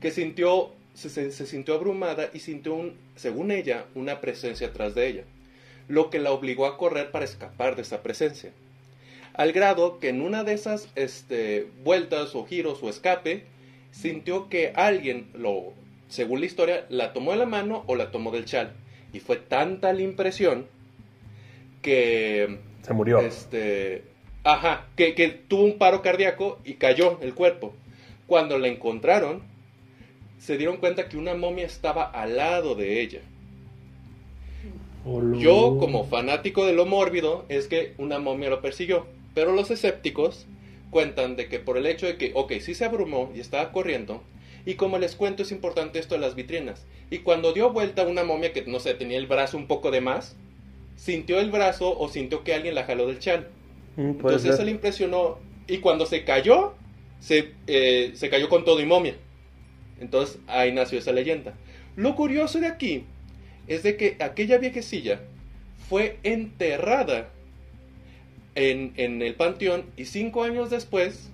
que 0.00 0.10
sintió, 0.10 0.70
se, 0.94 1.08
se- 1.10 1.30
se 1.32 1.46
sintió 1.46 1.74
abrumada 1.74 2.30
y 2.34 2.40
sintió, 2.40 2.74
un, 2.74 2.94
según 3.16 3.50
ella, 3.50 3.84
una 3.94 4.20
presencia 4.20 4.68
atrás 4.68 4.94
de 4.94 5.06
ella, 5.08 5.24
lo 5.88 6.10
que 6.10 6.18
la 6.18 6.30
obligó 6.32 6.66
a 6.66 6.76
correr 6.76 7.10
para 7.10 7.24
escapar 7.24 7.76
de 7.76 7.82
esa 7.82 8.02
presencia. 8.02 8.50
Al 9.34 9.52
grado 9.52 9.98
que 10.00 10.08
en 10.08 10.20
una 10.20 10.42
de 10.44 10.52
esas 10.54 10.88
este, 10.96 11.68
vueltas 11.84 12.34
o 12.34 12.44
giros 12.44 12.82
o 12.82 12.88
escape, 12.90 13.44
sintió 13.92 14.48
que 14.48 14.72
alguien, 14.74 15.28
lo, 15.34 15.72
según 16.08 16.40
la 16.40 16.46
historia, 16.46 16.86
la 16.88 17.12
tomó 17.12 17.32
de 17.32 17.38
la 17.38 17.46
mano 17.46 17.84
o 17.86 17.94
la 17.94 18.10
tomó 18.10 18.30
del 18.30 18.44
chal. 18.44 18.72
Y 19.12 19.20
fue 19.20 19.36
tanta 19.36 19.92
la 19.92 20.02
impresión 20.02 20.66
que 21.82 22.58
Se 22.82 22.92
murió. 22.92 23.20
este, 23.20 24.04
ajá, 24.44 24.86
que, 24.96 25.14
que 25.14 25.28
tuvo 25.28 25.62
un 25.64 25.78
paro 25.78 26.02
cardíaco 26.02 26.58
y 26.64 26.74
cayó 26.74 27.18
el 27.22 27.34
cuerpo. 27.34 27.72
Cuando 28.26 28.58
la 28.58 28.68
encontraron, 28.68 29.42
se 30.38 30.56
dieron 30.58 30.76
cuenta 30.78 31.08
que 31.08 31.16
una 31.16 31.34
momia 31.34 31.66
estaba 31.66 32.04
al 32.04 32.36
lado 32.36 32.74
de 32.74 33.00
ella. 33.00 33.20
Olo. 35.04 35.38
Yo, 35.38 35.76
como 35.78 36.04
fanático 36.04 36.66
de 36.66 36.72
lo 36.74 36.84
mórbido, 36.84 37.44
es 37.48 37.68
que 37.68 37.94
una 37.98 38.18
momia 38.18 38.50
lo 38.50 38.60
persiguió. 38.60 39.06
Pero 39.34 39.52
los 39.52 39.70
escépticos 39.70 40.46
cuentan 40.90 41.36
de 41.36 41.48
que 41.48 41.58
por 41.58 41.76
el 41.76 41.86
hecho 41.86 42.06
de 42.06 42.16
que, 42.16 42.32
ok, 42.34 42.52
sí 42.60 42.74
se 42.74 42.84
abrumó 42.84 43.32
y 43.34 43.40
estaba 43.40 43.72
corriendo, 43.72 44.22
y 44.66 44.74
como 44.74 44.98
les 44.98 45.16
cuento 45.16 45.42
es 45.42 45.52
importante 45.52 45.98
esto 45.98 46.14
de 46.14 46.20
las 46.20 46.34
vitrinas, 46.34 46.86
y 47.10 47.18
cuando 47.18 47.52
dio 47.52 47.72
vuelta 47.72 48.04
una 48.04 48.24
momia 48.24 48.52
que, 48.52 48.64
no 48.66 48.80
sé, 48.80 48.94
tenía 48.94 49.18
el 49.18 49.26
brazo 49.26 49.56
un 49.56 49.66
poco 49.66 49.90
de 49.90 50.00
más, 50.00 50.36
sintió 50.96 51.40
el 51.40 51.50
brazo 51.50 51.98
o 51.98 52.08
sintió 52.08 52.44
que 52.44 52.54
alguien 52.54 52.74
la 52.74 52.84
jaló 52.84 53.06
del 53.06 53.18
chal. 53.18 53.48
Mm, 53.96 54.10
Entonces 54.10 54.52
eso 54.52 54.64
le 54.64 54.72
impresionó, 54.72 55.38
y 55.66 55.78
cuando 55.78 56.06
se 56.06 56.24
cayó, 56.24 56.74
se, 57.20 57.52
eh, 57.66 58.12
se 58.14 58.28
cayó 58.30 58.48
con 58.48 58.64
todo 58.64 58.80
y 58.80 58.86
momia. 58.86 59.14
Entonces 60.00 60.38
ahí 60.46 60.72
nació 60.72 60.98
esa 60.98 61.12
leyenda. 61.12 61.54
Lo 61.96 62.14
curioso 62.14 62.60
de 62.60 62.66
aquí 62.66 63.04
es 63.66 63.82
de 63.82 63.96
que 63.96 64.16
aquella 64.20 64.58
viejecilla 64.58 65.20
fue 65.88 66.18
enterrada 66.22 67.30
en, 68.54 68.92
en 68.96 69.22
el 69.22 69.34
panteón 69.34 69.84
y 69.96 70.04
cinco 70.06 70.42
años 70.44 70.70
después 70.70 71.30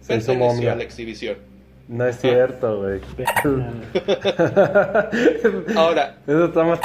Se 0.00 0.14
perteneció 0.14 0.72
a 0.72 0.76
la 0.76 0.82
exhibición. 0.82 1.36
No 1.88 2.06
es 2.06 2.20
cierto, 2.20 2.82
güey. 2.82 3.00
Ahora, 5.76 6.18
Eso 6.26 6.44
está 6.46 6.64
más 6.64 6.80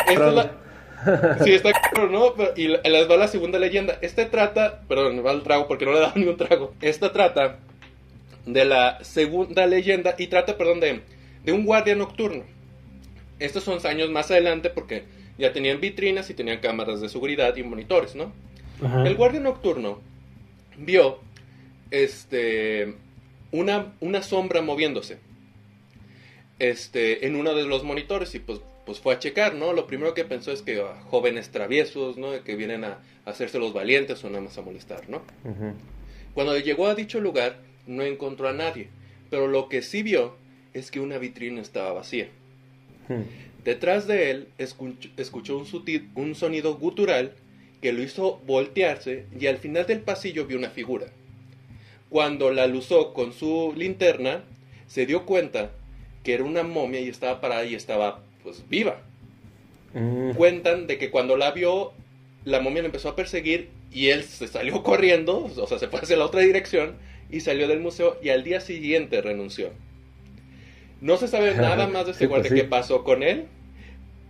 Sí, 1.43 1.51
está 1.51 1.71
claro, 1.73 2.09
¿no? 2.09 2.33
Pero- 2.33 2.53
y 2.55 2.67
les 2.67 3.09
va 3.09 3.17
la 3.17 3.27
segunda 3.27 3.59
leyenda. 3.59 3.97
Este 4.01 4.25
trata, 4.25 4.81
perdón, 4.87 5.21
va 5.25 5.31
el 5.33 5.43
trago 5.43 5.67
porque 5.67 5.85
no 5.85 5.91
le 5.91 5.97
he 5.97 6.01
dado 6.01 6.13
ningún 6.15 6.37
trago. 6.37 6.73
Esta 6.81 7.11
trata 7.11 7.57
de 8.45 8.65
la 8.65 9.03
segunda 9.03 9.65
leyenda 9.67 10.15
y 10.17 10.27
trata, 10.27 10.57
perdón, 10.57 10.79
de, 10.79 11.01
de 11.43 11.51
un 11.51 11.65
guardia 11.65 11.95
nocturno. 11.95 12.43
Estos 13.39 13.63
son 13.63 13.85
años 13.85 14.09
más 14.11 14.31
adelante 14.31 14.69
porque 14.69 15.03
ya 15.37 15.51
tenían 15.51 15.81
vitrinas 15.81 16.29
y 16.29 16.33
tenían 16.33 16.59
cámaras 16.59 17.01
de 17.01 17.09
seguridad 17.09 17.53
y 17.57 17.63
monitores, 17.63 18.15
¿no? 18.15 18.31
Ajá. 18.83 19.07
El 19.07 19.15
guardia 19.15 19.39
nocturno 19.39 19.99
vio 20.77 21.19
este 21.91 22.95
una, 23.51 23.93
una 23.99 24.21
sombra 24.23 24.61
moviéndose 24.61 25.19
este 26.59 27.25
en 27.27 27.35
uno 27.35 27.53
de 27.55 27.65
los 27.65 27.83
monitores 27.83 28.33
y 28.35 28.39
pues 28.39 28.59
pues 28.85 28.99
fue 28.99 29.13
a 29.13 29.19
checar, 29.19 29.55
¿no? 29.55 29.71
Lo 29.71 29.87
primero 29.87 30.13
que 30.13 30.25
pensó 30.25 30.51
es 30.51 30.61
que 30.61 30.81
ah, 30.81 31.01
jóvenes 31.09 31.51
traviesos, 31.51 32.17
¿no? 32.17 32.43
Que 32.43 32.57
vienen 32.57 32.83
a, 32.83 32.99
a 33.25 33.29
hacerse 33.29 33.57
los 33.57 33.71
valientes 33.71 34.21
o 34.25 34.29
nada 34.29 34.41
más 34.43 34.57
a 34.57 34.61
molestar, 34.61 35.09
¿no? 35.09 35.21
Cuando 36.33 36.57
llegó 36.57 36.87
a 36.87 36.95
dicho 36.95 37.21
lugar 37.21 37.59
no 37.87 38.03
encontró 38.03 38.49
a 38.49 38.53
nadie, 38.53 38.89
pero 39.29 39.47
lo 39.47 39.69
que 39.69 39.81
sí 39.83 40.03
vio 40.03 40.35
es 40.73 40.91
que 40.91 40.99
una 40.99 41.17
vitrina 41.17 41.61
estaba 41.61 41.93
vacía. 41.93 42.27
Hmm. 43.07 43.21
Detrás 43.63 44.05
de 44.05 44.31
él 44.31 44.47
escuch- 44.57 45.11
escuchó 45.15 45.57
un, 45.57 45.65
sutil- 45.65 46.09
un 46.15 46.35
sonido 46.35 46.75
gutural 46.75 47.33
que 47.83 47.91
lo 47.91 48.01
hizo 48.01 48.39
voltearse 48.47 49.25
y 49.37 49.47
al 49.47 49.57
final 49.57 49.85
del 49.85 49.99
pasillo 49.99 50.45
vio 50.45 50.57
una 50.57 50.69
figura. 50.69 51.07
Cuando 52.07 52.49
la 52.49 52.65
luzó 52.65 53.13
con 53.13 53.33
su 53.33 53.73
linterna, 53.75 54.41
se 54.87 55.05
dio 55.05 55.25
cuenta 55.25 55.71
que 56.23 56.33
era 56.33 56.45
una 56.45 56.63
momia 56.63 57.01
y 57.01 57.09
estaba 57.09 57.41
parada 57.41 57.65
y 57.65 57.75
estaba 57.75 58.21
pues 58.41 58.63
viva. 58.69 59.01
Mm. 59.93 60.31
Cuentan 60.31 60.87
de 60.87 60.97
que 60.97 61.11
cuando 61.11 61.35
la 61.35 61.51
vio, 61.51 61.91
la 62.45 62.61
momia 62.61 62.83
le 62.83 62.85
empezó 62.85 63.09
a 63.09 63.17
perseguir 63.17 63.67
y 63.91 64.11
él 64.11 64.23
se 64.23 64.47
salió 64.47 64.81
corriendo, 64.83 65.43
o 65.43 65.67
sea, 65.67 65.77
se 65.77 65.89
fue 65.89 65.99
hacia 65.99 66.15
la 66.15 66.23
otra 66.23 66.39
dirección 66.39 66.95
y 67.29 67.41
salió 67.41 67.67
del 67.67 67.81
museo 67.81 68.17
y 68.23 68.29
al 68.29 68.45
día 68.45 68.61
siguiente 68.61 69.21
renunció. 69.21 69.71
No 71.01 71.17
se 71.17 71.27
sabe 71.27 71.53
nada 71.57 71.87
más 71.87 72.05
de 72.05 72.11
este 72.13 72.23
Sí, 72.23 72.29
pues 72.29 72.43
guardia 72.43 72.49
sí. 72.49 72.55
que 72.55 72.63
pasó 72.63 73.03
con 73.03 73.23
él, 73.23 73.47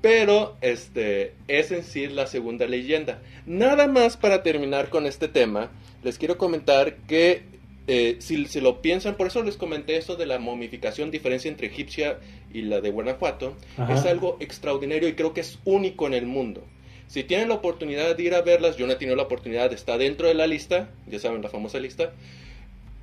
pero 0.04 0.58
este 0.60 1.34
es 1.48 1.72
en 1.72 1.86
sí 1.86 2.08
la 2.08 2.28
segunda 2.28 2.68
leyenda. 2.68 3.22
Nada 3.46 3.88
más 3.88 4.18
para 4.18 4.44
terminar 4.44 4.90
con 4.90 5.06
este 5.06 5.30
tema, 5.30 5.72
les 6.04 6.18
quiero 6.18 6.38
comentar 6.38 6.98
que 7.08 7.44
eh, 7.88 8.18
si 8.20 8.46
se 8.48 8.60
lo 8.60 8.82
piensan, 8.82 9.16
por 9.16 9.28
eso 9.28 9.42
les 9.44 9.56
comenté 9.56 9.96
esto 9.96 10.18
de 10.18 10.26
la 10.26 10.40
momificación, 10.40 11.10
diferencia 11.10 11.50
entre 11.50 11.68
egipcia 11.68 12.20
y 12.54 12.64
la 12.64 12.82
de 12.82 12.90
Guanajuato, 12.90 13.56
Ajá. 13.78 13.94
es 13.94 14.06
algo 14.06 14.36
extraordinario 14.42 15.08
y 15.08 15.14
creo 15.14 15.34
que 15.34 15.40
es 15.40 15.58
único 15.64 16.06
en 16.06 16.16
el 16.16 16.26
mundo. 16.26 16.66
Si 17.08 17.24
tienen 17.24 17.48
la 17.48 17.56
oportunidad 17.56 18.14
de 18.14 18.24
ir 18.24 18.36
a 18.36 18.42
verlas, 18.42 18.76
yo 18.76 18.86
no 18.88 18.92
he 18.92 18.98
tenido 18.98 19.16
la 19.16 19.24
oportunidad, 19.24 19.72
está 19.72 19.98
dentro 19.98 20.28
de 20.28 20.34
la 20.34 20.48
lista, 20.48 20.90
ya 21.08 21.20
saben, 21.20 21.42
la 21.42 21.48
famosa 21.48 21.80
lista, 21.80 22.12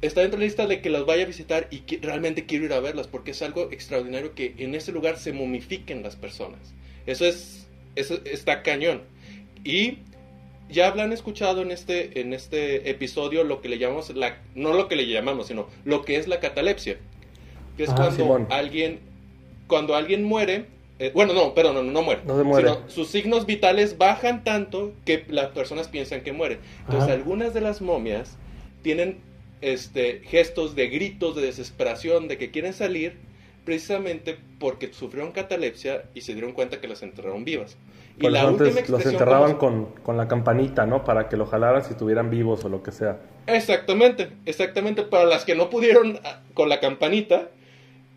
está 0.02 0.20
dentro 0.20 0.38
de 0.38 0.44
la 0.44 0.48
lista 0.48 0.66
de 0.66 0.82
que 0.82 0.90
las 0.90 1.06
vaya 1.06 1.22
a 1.22 1.26
visitar 1.26 1.66
y 1.70 1.78
que 1.78 1.96
realmente 1.96 2.44
quiero 2.44 2.66
ir 2.66 2.74
a 2.74 2.80
verlas 2.80 3.06
porque 3.06 3.30
es 3.30 3.40
algo 3.40 3.70
extraordinario 3.72 4.34
que 4.34 4.54
en 4.58 4.74
ese 4.74 4.92
lugar 4.92 5.16
se 5.16 5.32
momifiquen 5.32 6.02
las 6.02 6.16
personas. 6.16 6.74
Eso 7.06 7.24
es, 7.26 7.66
eso 7.96 8.18
está 8.24 8.62
cañón. 8.62 9.02
Y 9.64 9.98
ya 10.70 10.86
habrán 10.86 11.12
escuchado 11.12 11.62
en 11.62 11.70
este, 11.70 12.20
en 12.20 12.32
este 12.32 12.88
episodio 12.90 13.44
lo 13.44 13.60
que 13.60 13.68
le 13.68 13.78
llamamos, 13.78 14.14
la, 14.14 14.38
no 14.54 14.72
lo 14.74 14.88
que 14.88 14.96
le 14.96 15.06
llamamos, 15.06 15.48
sino 15.48 15.66
lo 15.84 16.02
que 16.04 16.16
es 16.16 16.28
la 16.28 16.40
catalepsia. 16.40 16.96
Que 17.76 17.84
es 17.84 17.90
Ah, 17.90 17.94
cuando 17.96 18.16
Simón. 18.16 18.46
alguien, 18.50 19.00
cuando 19.66 19.94
alguien 19.96 20.22
muere, 20.24 20.66
eh, 20.98 21.10
bueno, 21.14 21.32
no, 21.32 21.54
perdón, 21.54 21.74
no, 21.76 21.82
no 21.82 22.02
muere. 22.02 22.20
No 22.26 22.36
se 22.36 22.44
muere. 22.44 22.68
sino 22.68 22.88
sus 22.90 23.08
signos 23.08 23.46
vitales 23.46 23.96
bajan 23.98 24.44
tanto 24.44 24.92
que 25.04 25.24
las 25.28 25.48
personas 25.48 25.88
piensan 25.88 26.20
que 26.22 26.32
muere. 26.32 26.58
Entonces, 26.80 27.04
Ajá. 27.04 27.12
algunas 27.14 27.54
de 27.54 27.62
las 27.62 27.80
momias 27.80 28.36
tienen 28.82 29.18
este, 29.62 30.20
gestos 30.26 30.74
de 30.74 30.88
gritos, 30.88 31.36
de 31.36 31.42
desesperación, 31.42 32.28
de 32.28 32.38
que 32.38 32.50
quieren 32.50 32.72
salir, 32.74 33.16
precisamente 33.64 34.36
porque 34.58 34.92
sufrieron 34.92 35.32
catalepsia 35.32 36.04
y 36.14 36.22
se 36.22 36.32
dieron 36.34 36.52
cuenta 36.52 36.80
que 36.80 36.88
las 36.88 37.02
enterraron 37.02 37.44
vivas. 37.44 37.76
Y 38.18 38.28
la 38.28 38.42
antes 38.42 38.88
los 38.90 39.06
enterraban 39.06 39.54
como- 39.54 39.92
con, 39.94 40.02
con 40.02 40.16
la 40.18 40.28
campanita, 40.28 40.84
¿no? 40.84 41.04
Para 41.04 41.28
que 41.28 41.36
lo 41.36 41.46
jalaran 41.46 41.82
si 41.84 41.92
estuvieran 41.92 42.28
vivos 42.28 42.64
o 42.64 42.68
lo 42.68 42.82
que 42.82 42.92
sea. 42.92 43.18
Exactamente, 43.46 44.28
exactamente. 44.44 45.02
Para 45.02 45.24
las 45.24 45.44
que 45.44 45.54
no 45.54 45.70
pudieron 45.70 46.20
ah, 46.24 46.40
con 46.52 46.68
la 46.68 46.80
campanita, 46.80 47.48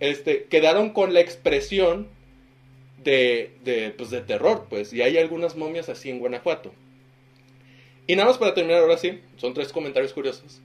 este, 0.01 0.45
quedaron 0.45 0.89
con 0.89 1.13
la 1.13 1.21
expresión 1.21 2.07
de, 3.01 3.53
de, 3.63 3.91
pues, 3.97 4.09
de 4.09 4.21
terror, 4.21 4.65
pues. 4.69 4.91
Y 4.91 5.01
hay 5.01 5.17
algunas 5.17 5.55
momias 5.55 5.87
así 5.87 6.09
en 6.09 6.19
Guanajuato. 6.19 6.73
Y 8.05 8.15
nada 8.17 8.27
más 8.27 8.37
para 8.37 8.53
terminar 8.53 8.81
ahora 8.81 8.97
sí, 8.97 9.21
son 9.37 9.53
tres 9.53 9.71
comentarios 9.71 10.11
curiosos. 10.11 10.59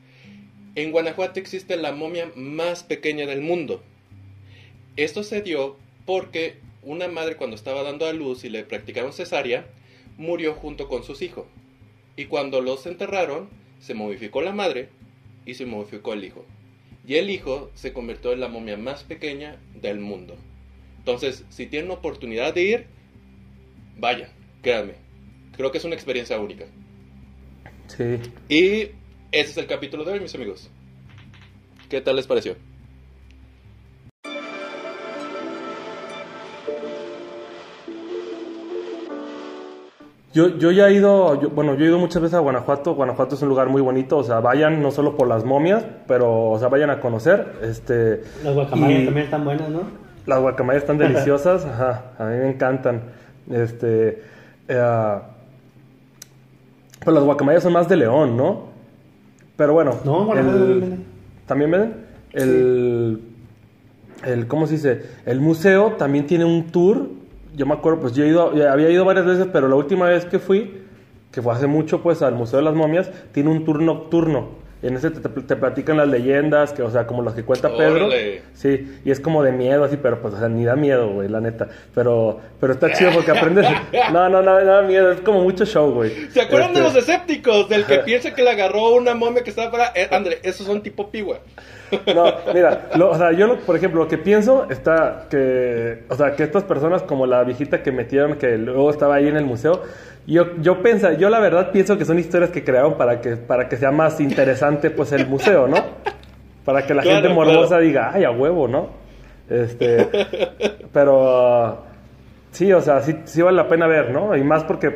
En 0.75 0.91
Guanajuato 0.91 1.39
existe 1.39 1.77
la 1.77 1.93
momia 1.93 2.31
más 2.35 2.83
pequeña 2.83 3.27
del 3.27 3.41
mundo. 3.41 3.83
Esto 4.99 5.23
se 5.23 5.43
dio 5.43 5.77
porque 6.07 6.57
una 6.83 7.07
madre 7.07 7.37
cuando 7.37 7.55
estaba 7.55 7.85
dando 7.85 8.05
a 8.07 8.13
luz 8.13 8.43
y 8.43 8.49
le 8.49 8.65
practicaron 8.65 9.13
cesárea, 9.13 9.69
murió 10.17 10.55
junto 10.55 10.89
con 10.89 11.05
sus 11.05 11.23
hijos. 11.23 11.47
Y 12.17 12.25
cuando 12.25 12.61
los 12.61 12.85
enterraron, 12.85 13.49
se 13.79 13.95
momificó 13.95 14.43
la 14.43 14.53
madre 14.53 14.89
y 15.47 15.55
se 15.55 15.67
momificó 15.67 16.15
el 16.15 16.25
hijo. 16.25 16.45
Y 17.07 17.15
el 17.15 17.31
hijo 17.31 17.71
se 17.75 17.93
convirtió 17.93 18.33
en 18.33 18.41
la 18.41 18.49
momia 18.49 18.77
más 18.77 19.05
pequeña 19.05 19.61
del 19.81 20.01
mundo. 20.01 20.35
Entonces, 20.99 21.45
si 21.49 21.67
tienen 21.67 21.93
oportunidad 21.93 22.53
de 22.53 22.63
ir, 22.63 22.87
vayan, 23.99 24.31
créanme. 24.63 24.95
Creo 25.57 25.71
que 25.71 25.79
es 25.79 25.85
una 25.85 25.95
experiencia 25.95 26.41
única. 26.41 26.65
Sí. 27.87 28.19
Y 28.49 28.81
ese 29.31 29.51
es 29.53 29.57
el 29.59 29.69
capítulo 29.69 30.03
de 30.03 30.15
hoy, 30.15 30.21
mis 30.21 30.35
amigos. 30.35 30.69
¿Qué 31.89 32.01
tal 32.01 32.17
les 32.17 32.27
pareció? 32.27 32.57
Yo, 40.35 40.59
yo 40.59 40.71
ya 40.71 40.89
he 40.89 40.95
ido, 40.95 41.41
yo- 41.41 41.51
bueno, 41.51 41.75
yo 41.75 41.85
he 41.85 41.89
ido 41.89 41.99
muchas 41.99 42.21
veces 42.21 42.35
a 42.37 42.41
Guanajuato. 42.41 42.95
Guanajuato 42.95 43.35
es 43.35 43.43
un 43.43 43.49
lugar 43.49 43.69
muy 43.69 43.81
bonito, 43.81 44.19
o 44.19 44.23
sea, 44.23 44.41
vayan 44.41 44.83
no 44.83 44.91
solo 44.91 45.17
por 45.17 45.27
las 45.27 45.45
momias, 45.45 45.85
pero, 46.07 46.51
o 46.51 46.59
sea, 46.59 46.69
vayan 46.69 46.91
a 46.91 47.01
conocer. 47.01 47.55
Este, 47.63 48.23
Las 48.45 48.55
guacamayas 48.55 49.01
y 49.01 49.05
también 49.07 49.25
están 49.25 49.45
buenas, 49.45 49.69
¿no? 49.71 49.81
Las 50.27 50.41
guacamayas 50.41 50.83
están 50.83 50.99
deliciosas, 50.99 51.65
ajá, 51.65 52.13
a 52.19 52.25
mí 52.27 52.37
me 52.37 52.51
encantan. 52.51 53.03
Este, 53.51 54.23
eh, 54.69 55.19
pues 57.03 57.15
las 57.15 57.25
guacamayas 57.25 57.63
son 57.63 57.73
más 57.73 57.89
de 57.89 57.97
León, 57.97 58.37
¿no? 58.37 58.69
Pero 59.57 59.73
bueno. 59.73 59.95
No, 60.05 60.27
Guanajuato 60.27 60.59
también 60.59 60.81
venden. 60.81 61.05
¿También 61.47 61.71
venden? 61.71 61.95
El, 62.33 63.21
el, 64.27 64.47
¿cómo 64.47 64.67
se 64.67 64.75
dice? 64.75 65.03
El 65.25 65.41
museo 65.41 65.93
también 65.93 66.27
tiene 66.27 66.45
un 66.45 66.65
tour. 66.71 67.09
Yo 67.59 67.67
me 67.67 67.75
acuerdo, 67.75 67.99
pues 67.99 68.15
yo 68.15 68.23
he 68.23 68.29
ido, 68.29 68.55
ya 68.55 68.73
había 68.73 68.89
ido 68.89 69.05
varias 69.05 69.27
veces, 69.27 69.49
pero 69.53 69.67
la 69.67 69.75
última 69.75 70.07
vez 70.07 70.25
que 70.25 70.39
fui, 70.39 70.85
que 71.33 71.43
fue 71.43 71.53
hace 71.53 71.67
mucho, 71.67 72.05
pues 72.05 72.23
al 72.23 72.37
Museo 72.37 72.61
de 72.61 72.65
las 72.65 72.75
Momias, 72.77 73.11
tiene 73.33 73.51
un 73.51 73.65
tour 73.65 73.83
nocturno. 73.83 74.51
En 74.81 74.95
ese 74.95 75.11
te, 75.11 75.21
te- 75.29 75.57
platican 75.57 75.97
las 75.97 76.07
leyendas, 76.07 76.73
que, 76.73 76.83
o 76.83 76.91
sea, 76.91 77.07
como 77.07 77.23
las 77.23 77.35
que 77.35 77.43
cuenta 77.43 77.69
Pedro. 77.77 78.07
Órale. 78.07 78.43
Sí, 78.55 79.01
y 79.05 79.11
es 79.11 79.19
como 79.19 79.43
de 79.43 79.51
miedo, 79.51 79.83
así, 79.83 79.97
pero 80.01 80.21
pues, 80.23 80.35
o 80.35 80.39
sea, 80.39 80.49
ni 80.49 80.65
da 80.65 80.77
miedo, 80.77 81.09
güey, 81.13 81.29
la 81.29 81.41
neta. 81.41 81.67
Pero, 81.95 82.39
pero 82.61 82.73
está 82.75 82.93
chido 82.93 83.11
porque 83.13 83.33
aprendes. 83.33 83.67
No, 84.13 84.29
no, 84.29 84.41
no, 84.41 84.65
da 84.65 84.83
miedo, 84.83 85.11
es 85.11 85.21
como 85.21 85.43
mucho 85.43 85.65
show, 85.65 85.91
güey. 85.93 86.11
¿Se 86.31 86.41
acuerdan 86.41 86.73
de 86.75 86.81
Este, 86.81 86.93
los 86.95 86.97
escépticos? 87.09 87.69
Del 87.69 87.85
que 87.87 87.99
piensa 88.07 88.33
que 88.35 88.43
le 88.43 88.51
agarró 88.51 88.95
una 88.95 89.15
momia 89.15 89.43
que 89.43 89.51
estaba 89.51 89.71
para... 89.71 89.87
Eh, 89.95 90.09
André, 90.13 90.39
esos 90.43 90.67
son 90.67 90.81
tipo 90.83 91.11
pigua. 91.11 91.39
No, 92.15 92.33
mira, 92.53 92.89
lo- 92.97 93.11
o 93.11 93.17
sea, 93.17 93.33
yo, 93.33 93.47
lo- 93.47 93.57
por 93.61 93.75
ejemplo, 93.75 94.03
lo 94.03 94.09
que 94.09 94.19
pienso 94.19 94.67
está 94.71 95.25
que, 95.31 96.05
o 96.11 96.15
sea, 96.17 96.37
que 96.37 96.43
estas 96.43 96.63
personas 96.65 97.03
como 97.03 97.27
la 97.27 97.43
viejita 97.45 97.83
que 97.83 97.91
metieron, 97.93 98.35
que 98.37 98.59
luego 98.59 98.91
estaba 98.91 99.15
ahí 99.17 99.27
en 99.27 99.37
el 99.39 99.45
museo, 99.47 99.83
yo, 100.35 100.57
yo 100.61 100.83
pensa, 100.83 101.15
yo 101.15 101.31
la 101.31 101.41
verdad 101.41 101.71
pienso 101.73 101.97
que 101.99 102.05
son 102.05 102.19
historias 102.19 102.51
que 102.51 102.63
crearon 102.65 102.97
para 102.97 103.21
que, 103.21 103.37
para 103.37 103.69
que 103.69 103.77
sea 103.77 103.91
más 103.91 104.21
interesante, 104.21 104.91
pues, 104.91 105.13
el 105.13 105.27
museo, 105.27 105.67
¿no? 105.67 105.77
Para 106.65 106.87
que 106.87 106.95
la 106.95 107.03
Claro, 107.03 107.23
gente 107.23 107.35
morbosa 107.35 107.69
claro. 107.69 107.83
diga, 107.83 108.11
ay, 108.15 108.25
a 108.25 108.31
huevo, 108.31 108.69
¿no? 108.69 108.91
Este, 109.49 110.09
pero, 110.93 111.69
uh, 111.71 111.75
sí, 112.53 112.73
o 112.73 112.81
sea, 112.83 113.01
sí, 113.03 113.17
sí 113.25 113.41
vale 113.43 113.57
la 113.57 113.69
pena 113.69 113.87
ver, 113.87 114.11
¿no? 114.11 114.37
Y 114.37 114.43
más 114.45 114.65
porque, 114.65 114.91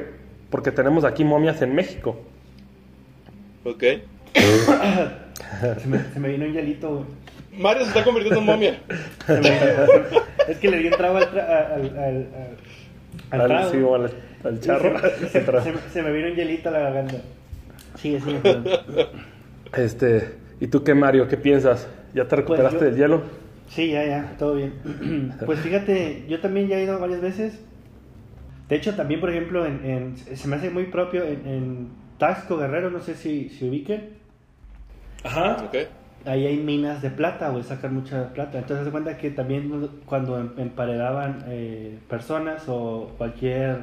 porque 0.51 0.71
tenemos 0.71 1.05
aquí 1.05 1.25
momias 1.25 1.63
en 1.63 1.75
México. 1.75 2.21
Ok. 3.65 3.85
Se 4.35 5.87
me, 5.87 5.99
se 6.13 6.21
me 6.21 6.29
vino 6.29 6.45
un 6.47 6.53
hielito, 6.53 6.91
güey. 6.91 7.05
Mario 7.59 7.83
se 7.85 7.89
está 7.89 8.03
convirtiendo 8.05 8.41
en 8.41 8.47
momia. 8.47 8.79
Es 10.49 10.59
que 10.59 10.71
le 10.71 10.79
di 10.79 10.87
un 10.87 10.93
trago 10.93 11.19
al, 11.19 11.31
tra- 11.31 11.47
al, 11.49 11.83
al, 11.83 11.97
al, 11.99 12.57
al 13.33 13.41
Al- 13.41 13.49
trago. 13.49 13.71
sí, 13.73 13.79
o 13.79 13.95
al, 13.97 14.11
al 14.45 14.61
charro. 14.61 14.99
Se, 15.31 15.41
me- 15.41 15.79
se 15.93 16.03
me 16.03 16.13
vino 16.13 16.29
un 16.29 16.35
hielito 16.37 16.69
a 16.69 16.73
la 16.73 16.79
garganta. 16.81 17.17
Sigue, 17.97 18.21
sigue. 18.21 18.39
perdón. 18.39 18.65
Este, 19.77 20.35
¿y 20.61 20.67
tú 20.69 20.85
qué, 20.85 20.95
Mario? 20.95 21.27
¿Qué 21.29 21.37
piensas? 21.37 21.89
¿Ya 22.15 22.27
te 22.29 22.37
recuperaste 22.37 22.79
Pues 22.79 22.91
yo- 22.91 22.95
del 22.97 23.01
hielo? 23.03 23.23
Sí, 23.69 23.91
ya, 23.91 24.05
ya, 24.05 24.35
todo 24.39 24.55
bien. 24.57 24.75
pues 25.47 25.61
fíjate, 25.61 26.25
yo 26.29 26.41
también 26.41 26.69
ya 26.69 26.77
he 26.79 26.85
ido 26.85 26.99
varias 26.99 27.21
veces. 27.23 27.59
De 28.69 28.77
hecho, 28.77 28.95
también, 28.95 29.21
por 29.21 29.31
ejemplo, 29.31 29.67
en, 29.67 29.85
en- 29.85 30.17
se 30.17 30.49
me 30.49 30.57
hace 30.57 30.71
muy 30.71 30.85
propio 30.85 31.25
en, 31.25 31.47
en 31.47 31.89
Taxco 32.19 32.57
Guerrero, 32.59 32.91
no 32.91 33.01
sé 33.01 33.15
si, 33.15 33.49
si 33.51 33.69
ubiquen. 33.69 34.11
Ajá. 35.25 35.57
Ok. 35.65 35.77
Ahí 36.25 36.47
hay 36.47 36.57
minas 36.59 37.03
de 37.03 37.11
plata, 37.11 37.49
güey, 37.51 37.65
sacan 37.65 37.95
mucha 37.95 38.33
plata. 38.33 38.59
Entonces, 38.59 38.85
se 38.87 38.93
cuenta 38.93 39.17
que 39.19 39.31
también 39.31 39.89
cuando 40.07 40.39
em- 40.39 40.51
emparedaban 40.57 41.45
eh, 41.49 41.99
personas 42.09 42.65
o 42.69 43.11
cualquier 43.19 43.79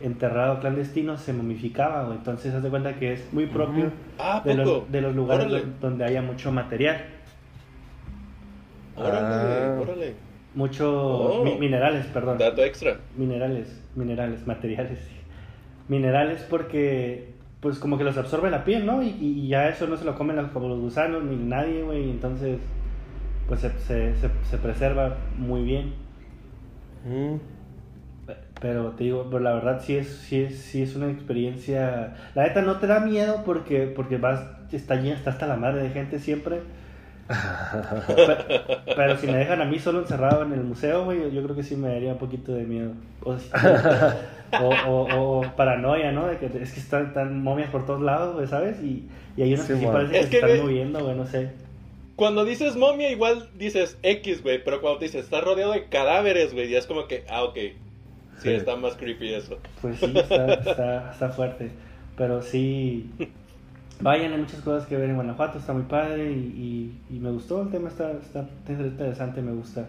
enterrado 0.00 0.58
clandestino 0.60 1.16
se 1.18 1.32
momificaba, 1.32 2.04
güey. 2.04 2.18
Entonces, 2.18 2.52
se 2.60 2.68
cuenta 2.68 2.94
que 2.94 3.12
es 3.12 3.32
muy 3.32 3.46
propio. 3.46 3.92
Ah, 4.18 4.42
de, 4.44 4.54
los, 4.54 4.90
de 4.90 5.00
los 5.00 5.14
lugares 5.14 5.46
Órale. 5.46 5.64
donde 5.80 6.04
haya 6.04 6.20
mucho 6.22 6.50
material. 6.50 6.96
Órale, 8.96 9.18
Ah. 9.20 9.78
órale. 9.80 10.14
Mucho 10.54 10.90
Oh. 11.40 11.44
mi- 11.44 11.56
minerales, 11.58 12.06
perdón. 12.06 12.38
Dato 12.38 12.64
extra. 12.64 12.96
Minerales, 13.16 13.80
minerales, 13.94 14.44
materiales. 14.46 14.98
Minerales 15.88 16.44
porque, 16.50 17.34
pues 17.60 17.78
como 17.78 17.98
que 17.98 18.04
los 18.04 18.16
absorbe 18.16 18.50
la 18.50 18.64
piel, 18.64 18.86
¿no? 18.86 19.02
Y, 19.02 19.08
y 19.20 19.48
ya 19.48 19.68
eso 19.68 19.86
no 19.86 19.96
se 19.96 20.04
lo 20.04 20.14
comen 20.16 20.36
los- 20.36 20.50
como 20.50 20.68
los 20.68 20.80
gusanos 20.80 21.24
ni 21.24 21.36
nadie, 21.36 21.82
güey. 21.82 22.10
Entonces, 22.10 22.60
pues 23.48 23.60
se, 23.60 23.70
se, 23.80 24.14
se, 24.16 24.30
se 24.44 24.58
preserva 24.58 25.16
muy 25.36 25.62
bien. 25.64 25.94
Mm. 27.04 27.36
Pero 28.60 28.90
te 28.92 29.04
digo, 29.04 29.26
pero 29.30 29.40
la 29.40 29.54
verdad 29.54 29.80
sí 29.84 29.96
es, 29.96 30.08
sí 30.08 30.42
es, 30.42 30.58
sí 30.58 30.82
es 30.82 30.96
una 30.96 31.10
experiencia. 31.10 32.16
La 32.34 32.42
neta 32.44 32.62
no 32.62 32.78
te 32.78 32.86
da 32.88 33.00
miedo 33.00 33.42
porque, 33.44 33.86
porque 33.94 34.18
vas, 34.18 34.42
está 34.72 34.96
llena, 34.96 35.16
está 35.16 35.30
hasta 35.30 35.46
la 35.46 35.56
madre 35.56 35.82
de 35.84 35.90
gente 35.90 36.18
siempre. 36.18 36.60
Pero, 38.06 38.36
pero 38.96 39.16
si 39.18 39.26
me 39.26 39.36
dejan 39.38 39.60
a 39.60 39.64
mí 39.64 39.78
solo 39.78 40.00
encerrado 40.00 40.42
en 40.44 40.52
el 40.52 40.60
museo, 40.62 41.04
güey, 41.04 41.30
yo 41.32 41.42
creo 41.42 41.54
que 41.54 41.62
sí 41.62 41.76
me 41.76 41.88
daría 41.88 42.12
un 42.12 42.18
poquito 42.18 42.52
de 42.52 42.64
miedo. 42.64 42.92
O, 43.22 43.36
o, 44.62 44.68
o- 44.88 45.38
o 45.40 45.56
paranoia, 45.56 46.10
¿no? 46.12 46.26
De 46.26 46.38
que 46.38 46.46
es 46.46 46.72
que 46.72 46.80
están, 46.80 47.06
están 47.08 47.42
momias 47.42 47.68
por 47.70 47.84
todos 47.84 48.00
lados, 48.00 48.34
güey, 48.34 48.46
¿sabes? 48.46 48.82
Y, 48.82 49.06
y 49.36 49.42
hay 49.42 49.54
unos 49.54 49.66
Sí, 49.66 49.74
que 49.74 49.78
sí 49.80 49.86
parece 49.86 50.12
que, 50.12 50.18
Es 50.20 50.24
se 50.26 50.30
que, 50.30 50.36
están 50.38 50.60
moviendo, 50.62 51.00
güey, 51.04 51.16
no 51.16 51.26
sé. 51.26 51.50
Cuando 52.16 52.44
dices 52.44 52.76
momia, 52.76 53.10
igual 53.10 53.48
dices 53.56 53.98
X, 54.02 54.42
güey. 54.42 54.62
Pero 54.64 54.80
cuando 54.80 55.00
dices 55.00 55.24
está 55.24 55.40
rodeado 55.40 55.72
de 55.72 55.84
cadáveres, 55.84 56.52
güey, 56.54 56.68
ya 56.70 56.78
es 56.78 56.86
como 56.86 57.06
que, 57.06 57.24
ah, 57.28 57.44
ok. 57.44 57.54
Sí, 57.56 57.74
Sí. 58.42 58.50
está 58.50 58.76
más 58.76 58.94
creepy 58.94 59.34
eso. 59.34 59.58
Pues 59.82 59.98
sí, 59.98 60.12
está, 60.16 60.54
está, 60.54 61.10
está 61.12 61.28
fuerte. 61.30 61.70
Pero 62.16 62.40
sí, 62.42 63.10
vayan, 64.00 64.32
hay 64.32 64.38
muchas 64.38 64.60
cosas 64.60 64.86
que 64.86 64.96
ver 64.96 65.10
en 65.10 65.16
Guanajuato, 65.16 65.58
está 65.58 65.72
muy 65.72 65.84
padre 65.84 66.32
y, 66.32 66.94
y, 67.10 67.16
y 67.16 67.18
me 67.18 67.30
gustó 67.30 67.62
el 67.62 67.70
tema, 67.70 67.88
está, 67.88 68.12
está, 68.12 68.48
está 68.68 68.72
interesante, 68.72 69.42
me 69.42 69.52
gusta. 69.52 69.88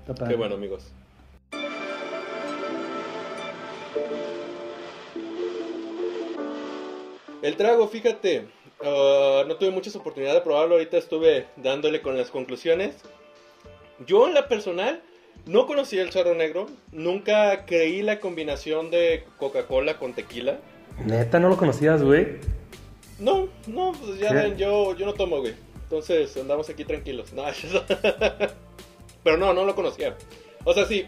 Está 0.00 0.14
padre. 0.14 0.32
Qué 0.32 0.38
bueno, 0.38 0.54
amigos. 0.54 0.92
El 7.40 7.56
trago, 7.56 7.86
fíjate, 7.88 8.48
ah, 8.84 9.44
no 9.46 9.56
tuve 9.56 9.70
muchas 9.70 9.94
oportunidades 9.96 10.40
de 10.40 10.44
probarlo, 10.44 10.74
ahorita 10.74 10.96
estuve 10.96 11.46
dándole 11.56 12.02
con 12.02 12.16
las 12.16 12.30
conclusiones. 12.30 12.96
Yo 14.06 14.28
en 14.28 14.34
la 14.34 14.48
personal 14.48 15.02
no 15.46 15.66
conocía 15.66 16.02
el 16.02 16.10
charro 16.10 16.34
negro, 16.34 16.66
nunca 16.92 17.64
creí 17.64 18.02
la 18.02 18.20
combinación 18.20 18.90
de 18.90 19.24
Coca-Cola 19.38 19.98
con 19.98 20.14
tequila. 20.14 20.58
Neta, 21.04 21.38
no 21.38 21.48
lo 21.48 21.56
conocías, 21.56 22.02
güey. 22.02 22.38
No, 23.18 23.48
no, 23.66 23.92
pues 23.92 24.18
ya 24.20 24.28
¿Qué? 24.28 24.34
ven, 24.34 24.56
yo, 24.56 24.94
yo 24.96 25.06
no 25.06 25.14
tomo, 25.14 25.40
güey. 25.40 25.54
Entonces 25.84 26.36
andamos 26.36 26.68
aquí 26.68 26.84
tranquilos. 26.84 27.32
No, 27.32 27.44
pero 29.24 29.36
no, 29.36 29.52
no 29.54 29.64
lo 29.64 29.74
conocía. 29.74 30.16
O 30.64 30.74
sea, 30.74 30.84
sí, 30.86 31.06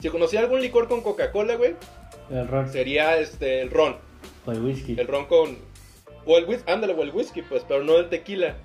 si 0.00 0.08
conocía 0.08 0.40
algún 0.40 0.60
licor 0.60 0.88
con 0.88 1.00
Coca-Cola, 1.02 1.56
güey, 1.56 1.74
El 2.30 2.46
ron, 2.48 2.70
sería 2.70 3.18
este 3.18 3.60
el 3.62 3.70
ron. 3.70 3.96
o 4.46 4.52
el 4.52 4.60
whisky. 4.62 4.94
El 4.98 5.06
ron 5.06 5.26
con. 5.26 5.58
O 6.24 6.38
el 6.38 6.44
whisky, 6.44 6.70
ándale, 6.70 6.92
o 6.94 7.02
el 7.02 7.10
whisky, 7.10 7.42
pues, 7.42 7.64
pero 7.66 7.82
no 7.84 7.96
el 7.98 8.08
tequila. 8.08 8.56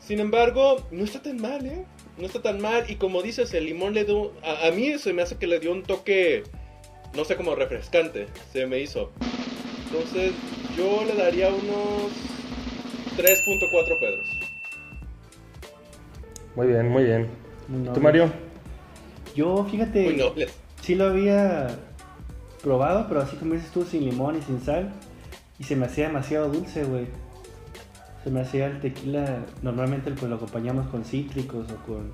Sin 0.00 0.20
embargo, 0.20 0.86
no 0.90 1.04
está 1.04 1.20
tan 1.22 1.40
mal, 1.40 1.64
¿eh? 1.66 1.84
No 2.18 2.26
está 2.26 2.40
tan 2.40 2.60
mal. 2.60 2.84
Y 2.90 2.96
como 2.96 3.22
dices, 3.22 3.52
el 3.54 3.66
limón 3.66 3.94
le 3.94 4.04
dio. 4.04 4.32
A, 4.42 4.68
a 4.68 4.70
mí 4.70 4.98
se 4.98 5.12
me 5.12 5.22
hace 5.22 5.36
que 5.36 5.46
le 5.46 5.60
dio 5.60 5.72
un 5.72 5.82
toque. 5.82 6.44
No 7.14 7.24
sé, 7.24 7.36
como 7.36 7.54
refrescante. 7.54 8.26
Se 8.52 8.66
me 8.66 8.80
hizo. 8.80 9.10
Entonces, 9.90 10.32
yo 10.76 11.04
le 11.04 11.14
daría 11.14 11.48
unos. 11.48 12.12
3.4 13.16 13.98
pedros. 14.00 14.28
Muy 16.56 16.66
bien, 16.66 16.88
muy 16.88 17.04
bien. 17.04 17.28
Muy 17.68 17.88
¿Tú. 17.94 18.00
Mario? 18.00 18.30
Yo, 19.34 19.64
fíjate, 19.70 20.16
sí 20.80 20.94
lo 20.94 21.06
había 21.06 21.68
probado, 22.62 23.06
pero 23.08 23.20
así 23.20 23.36
como 23.36 23.54
dices 23.54 23.70
tú, 23.70 23.84
sin 23.84 24.04
limón 24.04 24.38
y 24.38 24.42
sin 24.42 24.60
sal. 24.60 24.92
Y 25.58 25.64
se 25.64 25.76
me 25.76 25.86
hacía 25.86 26.08
demasiado 26.08 26.48
dulce, 26.48 26.84
güey. 26.84 27.06
Se 28.24 28.30
me 28.30 28.40
hacía 28.40 28.66
el 28.66 28.80
tequila, 28.80 29.44
normalmente 29.62 30.10
pues 30.10 30.28
lo 30.30 30.36
acompañamos 30.36 30.88
con 30.88 31.04
cítricos 31.04 31.66
o 31.70 31.76
con 31.86 32.12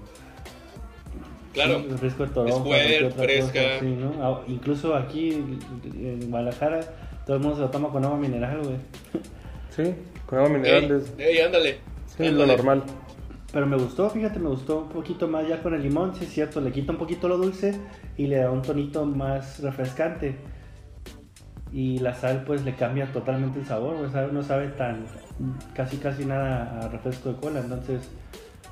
Claro. 1.53 1.81
Sí, 1.81 1.89
refresco 1.89 2.27
de 2.27 2.33
toronja, 2.33 2.77
fresca. 3.17 3.53
cosa, 3.53 3.81
sí, 3.81 3.87
¿no? 3.87 4.13
Ah, 4.23 4.43
Incluso 4.47 4.95
aquí 4.95 5.33
en 5.33 6.31
Guadalajara 6.31 6.81
todo 7.31 7.37
el 7.37 7.45
mundo 7.45 7.59
se 7.59 7.63
lo 7.63 7.71
toma 7.71 7.91
con 7.91 8.05
agua 8.05 8.19
mineral, 8.19 8.59
güey. 8.65 8.77
Sí, 9.71 9.95
con 10.27 10.39
agua 10.41 10.51
mineral 10.51 10.83
Ey, 10.83 10.91
es, 10.91 11.13
ey, 11.17 11.39
ándale. 11.43 11.79
sí, 12.07 12.25
es 12.25 12.33
lo 12.33 12.43
Ándale. 12.43 12.57
normal. 12.57 12.83
Pero 13.53 13.67
me 13.67 13.77
gustó, 13.77 14.11
fíjate, 14.11 14.41
me 14.41 14.49
gustó 14.49 14.79
un 14.81 14.89
poquito 14.89 15.29
más 15.29 15.47
ya 15.47 15.63
con 15.63 15.73
el 15.75 15.81
limón, 15.81 16.13
sí 16.17 16.25
es 16.25 16.33
cierto, 16.33 16.61
le 16.61 16.73
quita 16.73 16.91
un 16.91 16.99
poquito 16.99 17.29
lo 17.29 17.39
dulce 17.39 17.79
y 18.17 18.27
le 18.27 18.39
da 18.39 18.51
un 18.51 18.63
tonito 18.63 19.07
más 19.07 19.61
refrescante. 19.63 20.35
Y 21.73 21.99
la 21.99 22.15
sal 22.15 22.43
pues 22.45 22.65
le 22.65 22.75
cambia 22.75 23.13
totalmente 23.13 23.61
el 23.61 23.67
sabor, 23.67 23.97
güey, 23.99 24.11
sabe- 24.11 24.33
no 24.33 24.43
sabe 24.43 24.67
tan, 24.71 25.07
casi 25.73 25.99
casi 25.99 26.25
nada 26.25 26.81
a 26.81 26.89
refresco 26.89 27.29
de 27.29 27.37
cola, 27.37 27.61
entonces 27.61 28.11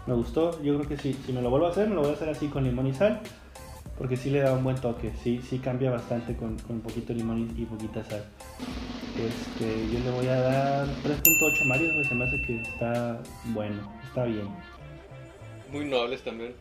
me 0.08 0.14
gustó, 0.14 0.60
yo 0.64 0.74
creo 0.78 0.88
que 0.88 0.96
sí, 0.96 1.16
si 1.24 1.32
me 1.32 1.42
lo 1.42 1.50
vuelvo 1.50 1.66
a 1.66 1.70
hacer, 1.70 1.88
me 1.88 1.94
lo 1.94 2.00
voy 2.00 2.10
a 2.10 2.14
hacer 2.14 2.28
así 2.28 2.48
con 2.48 2.64
limón 2.64 2.88
y 2.88 2.92
sal, 2.94 3.20
porque 3.98 4.16
sí 4.16 4.30
le 4.30 4.40
da 4.40 4.52
un 4.52 4.62
buen 4.62 4.76
toque, 4.76 5.12
sí, 5.22 5.40
sí 5.42 5.58
cambia 5.58 5.90
bastante 5.90 6.36
con, 6.36 6.56
con 6.60 6.76
un 6.76 6.82
poquito 6.82 7.08
de 7.08 7.16
limón 7.16 7.52
y, 7.56 7.62
y 7.62 7.66
poquita 7.66 8.04
sal. 8.04 8.24
Este, 9.16 9.92
yo 9.92 9.98
le 10.04 10.10
voy 10.12 10.28
a 10.28 10.40
dar 10.40 10.86
3.8 10.86 11.64
Mario, 11.66 11.92
güey, 11.92 12.04
se 12.04 12.14
me 12.14 12.24
hace 12.24 12.40
que 12.46 12.62
está 12.62 13.20
bueno, 13.46 13.92
está 14.04 14.24
bien. 14.24 14.48
Muy 15.72 15.86
nobles 15.86 16.22
también. 16.22 16.54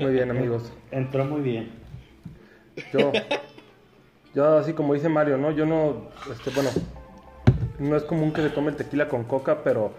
Muy 0.00 0.12
bien, 0.12 0.30
amigos. 0.32 0.72
Entró 0.90 1.26
muy 1.26 1.42
bien. 1.42 1.70
Yo, 2.94 3.12
yo 4.34 4.56
así 4.56 4.72
como 4.72 4.94
dice 4.94 5.10
Mario, 5.10 5.36
¿no? 5.36 5.50
Yo 5.50 5.66
no, 5.66 6.08
este, 6.32 6.50
bueno, 6.50 6.70
no 7.78 7.94
es 7.94 8.04
común 8.04 8.32
que 8.32 8.40
se 8.40 8.48
tome 8.48 8.70
el 8.70 8.76
tequila 8.76 9.08
con 9.08 9.24
coca, 9.24 9.62
pero, 9.62 9.92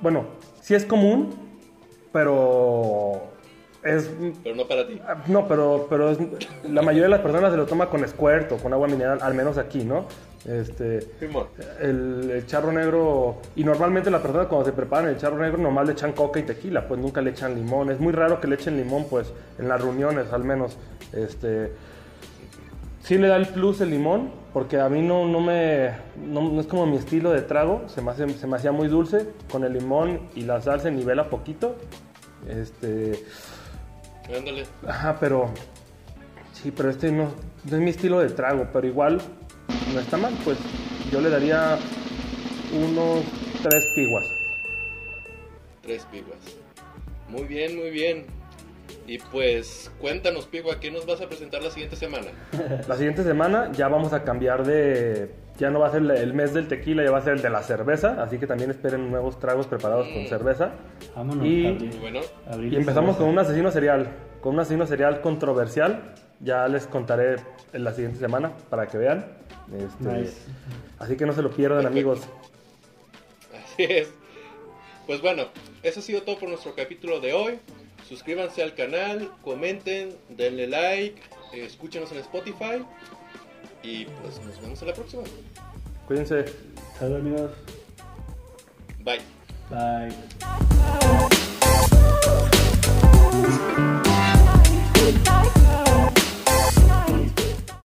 bueno, 0.00 0.26
sí 0.62 0.74
es 0.74 0.86
común, 0.86 1.34
pero 2.10 3.30
es, 3.96 4.10
Pero 4.42 4.54
no 4.56 4.66
para 4.66 4.86
ti. 4.86 5.00
no, 5.28 5.46
pero, 5.48 5.86
pero 5.88 6.10
es- 6.10 6.18
la 6.68 6.82
mayoría 6.82 7.04
de 7.04 7.08
las 7.10 7.20
personas 7.20 7.50
se 7.50 7.56
lo 7.56 7.66
toma 7.66 7.88
con 7.88 8.06
squirt 8.08 8.52
o 8.52 8.56
con 8.56 8.72
agua 8.72 8.88
mineral, 8.88 9.18
al 9.22 9.34
menos 9.34 9.58
aquí, 9.58 9.84
¿no? 9.84 10.06
Este, 10.46 10.98
el, 11.80 12.30
el 12.30 12.46
charro 12.46 12.70
negro 12.72 13.36
y 13.56 13.64
normalmente 13.64 14.08
las 14.10 14.22
personas 14.22 14.46
cuando 14.46 14.64
se 14.66 14.72
preparan 14.72 15.10
el 15.10 15.16
charro 15.18 15.36
negro 15.38 15.58
nomás 15.58 15.84
le 15.86 15.92
echan 15.92 16.12
coca 16.12 16.38
y 16.38 16.44
tequila 16.44 16.86
pues 16.86 17.00
nunca 17.00 17.20
le 17.20 17.30
echan 17.30 17.56
limón 17.56 17.90
es 17.90 17.98
muy 17.98 18.12
raro 18.12 18.40
que 18.40 18.46
le 18.46 18.54
echen 18.54 18.76
limón 18.76 19.06
pues 19.10 19.32
en 19.58 19.68
las 19.68 19.80
reuniones 19.82 20.32
al 20.32 20.44
menos 20.44 20.78
este 21.12 21.72
sí 23.02 23.18
le 23.18 23.26
da 23.26 23.36
el 23.36 23.48
plus 23.48 23.80
el 23.80 23.90
limón 23.90 24.30
porque 24.52 24.78
a 24.80 24.88
mí 24.88 25.02
no, 25.02 25.26
no 25.26 25.40
me 25.40 25.90
no, 26.24 26.40
no 26.50 26.60
es 26.60 26.68
como 26.68 26.86
mi 26.86 26.96
estilo 26.96 27.32
de 27.32 27.42
trago 27.42 27.82
se 27.88 28.00
me, 28.00 28.12
hace- 28.12 28.28
se 28.30 28.46
me 28.46 28.56
hacía 28.56 28.70
muy 28.70 28.86
dulce 28.86 29.26
con 29.50 29.64
el 29.64 29.72
limón 29.72 30.20
y 30.36 30.42
la 30.42 30.60
sal 30.62 30.80
se 30.80 30.92
nivela 30.92 31.28
poquito 31.30 31.74
este 32.48 33.24
Ándale. 34.36 34.64
Ajá, 34.86 35.16
pero. 35.18 35.50
Sí, 36.52 36.72
pero 36.72 36.90
este 36.90 37.12
no, 37.12 37.32
no 37.64 37.76
es 37.76 37.82
mi 37.82 37.90
estilo 37.90 38.18
de 38.18 38.30
trago, 38.30 38.68
pero 38.72 38.86
igual 38.86 39.20
no 39.94 40.00
está 40.00 40.16
mal, 40.16 40.34
pues 40.44 40.58
yo 41.10 41.20
le 41.20 41.30
daría 41.30 41.78
unos 42.72 43.24
tres 43.62 43.84
piguas. 43.94 44.26
Tres 45.82 46.04
piguas. 46.10 46.38
Muy 47.28 47.44
bien, 47.44 47.76
muy 47.76 47.90
bien. 47.90 48.26
Y 49.06 49.18
pues, 49.18 49.90
cuéntanos, 50.00 50.46
Pigua, 50.46 50.80
¿qué 50.80 50.90
nos 50.90 51.06
vas 51.06 51.20
a 51.20 51.28
presentar 51.28 51.62
la 51.62 51.70
siguiente 51.70 51.96
semana? 51.96 52.26
La 52.88 52.96
siguiente 52.96 53.22
semana 53.24 53.70
ya 53.72 53.88
vamos 53.88 54.12
a 54.12 54.22
cambiar 54.22 54.66
de. 54.66 55.30
Ya 55.58 55.70
no 55.70 55.80
va 55.80 55.88
a 55.88 55.90
ser 55.90 56.02
el 56.02 56.34
mes 56.34 56.54
del 56.54 56.68
tequila, 56.68 57.02
ya 57.04 57.10
va 57.10 57.18
a 57.18 57.22
ser 57.22 57.34
el 57.34 57.42
de 57.42 57.50
la 57.50 57.62
cerveza, 57.62 58.22
así 58.22 58.38
que 58.38 58.46
también 58.46 58.70
esperen 58.70 59.10
nuevos 59.10 59.40
tragos 59.40 59.66
preparados 59.66 60.06
con 60.08 60.24
cerveza. 60.26 60.70
Vámonos. 61.16 61.44
Y- 61.44 61.66
abrir- 61.66 61.88
Muy 61.88 61.98
bueno. 61.98 62.20
abrir 62.48 62.72
Y 62.72 62.76
empezamos 62.76 63.16
cerveza. 63.16 63.18
con 63.24 63.28
un 63.30 63.38
asesino 63.40 63.70
serial, 63.72 64.08
con 64.40 64.54
un 64.54 64.60
asesino 64.60 64.86
serial 64.86 65.20
controversial. 65.20 66.14
Ya 66.40 66.68
les 66.68 66.86
contaré 66.86 67.36
en 67.72 67.82
la 67.82 67.92
siguiente 67.92 68.20
semana 68.20 68.52
para 68.70 68.86
que 68.86 68.98
vean. 68.98 69.26
Este, 69.76 70.04
Nice. 70.08 70.36
Así 71.00 71.16
que 71.16 71.26
no 71.26 71.32
se 71.32 71.42
lo 71.42 71.50
pierdan, 71.50 71.82
Perfecto. 71.82 71.92
amigos. 72.12 72.28
Así 73.64 73.82
es. 73.84 74.12
Pues 75.06 75.20
bueno, 75.20 75.44
eso 75.82 76.00
ha 76.00 76.02
sido 76.02 76.22
todo 76.22 76.38
por 76.38 76.48
nuestro 76.48 76.74
capítulo 76.74 77.18
de 77.20 77.32
hoy. 77.32 77.58
Suscríbanse 78.08 78.62
al 78.62 78.74
canal, 78.74 79.30
comenten, 79.42 80.14
denle 80.28 80.66
like, 80.68 81.20
eh, 81.52 81.64
escúchenos 81.64 82.12
en 82.12 82.18
Spotify 82.18 82.84
y 83.88 84.04
pues 84.04 84.38
nos 84.44 84.60
vemos 84.60 84.82
en 84.82 84.88
la 84.88 84.94
próxima. 84.94 85.22
Cuídense. 86.06 86.44
Chao 86.98 87.16
amigos. 87.16 87.52
Bye. 89.02 89.20
Bye. 89.70 90.14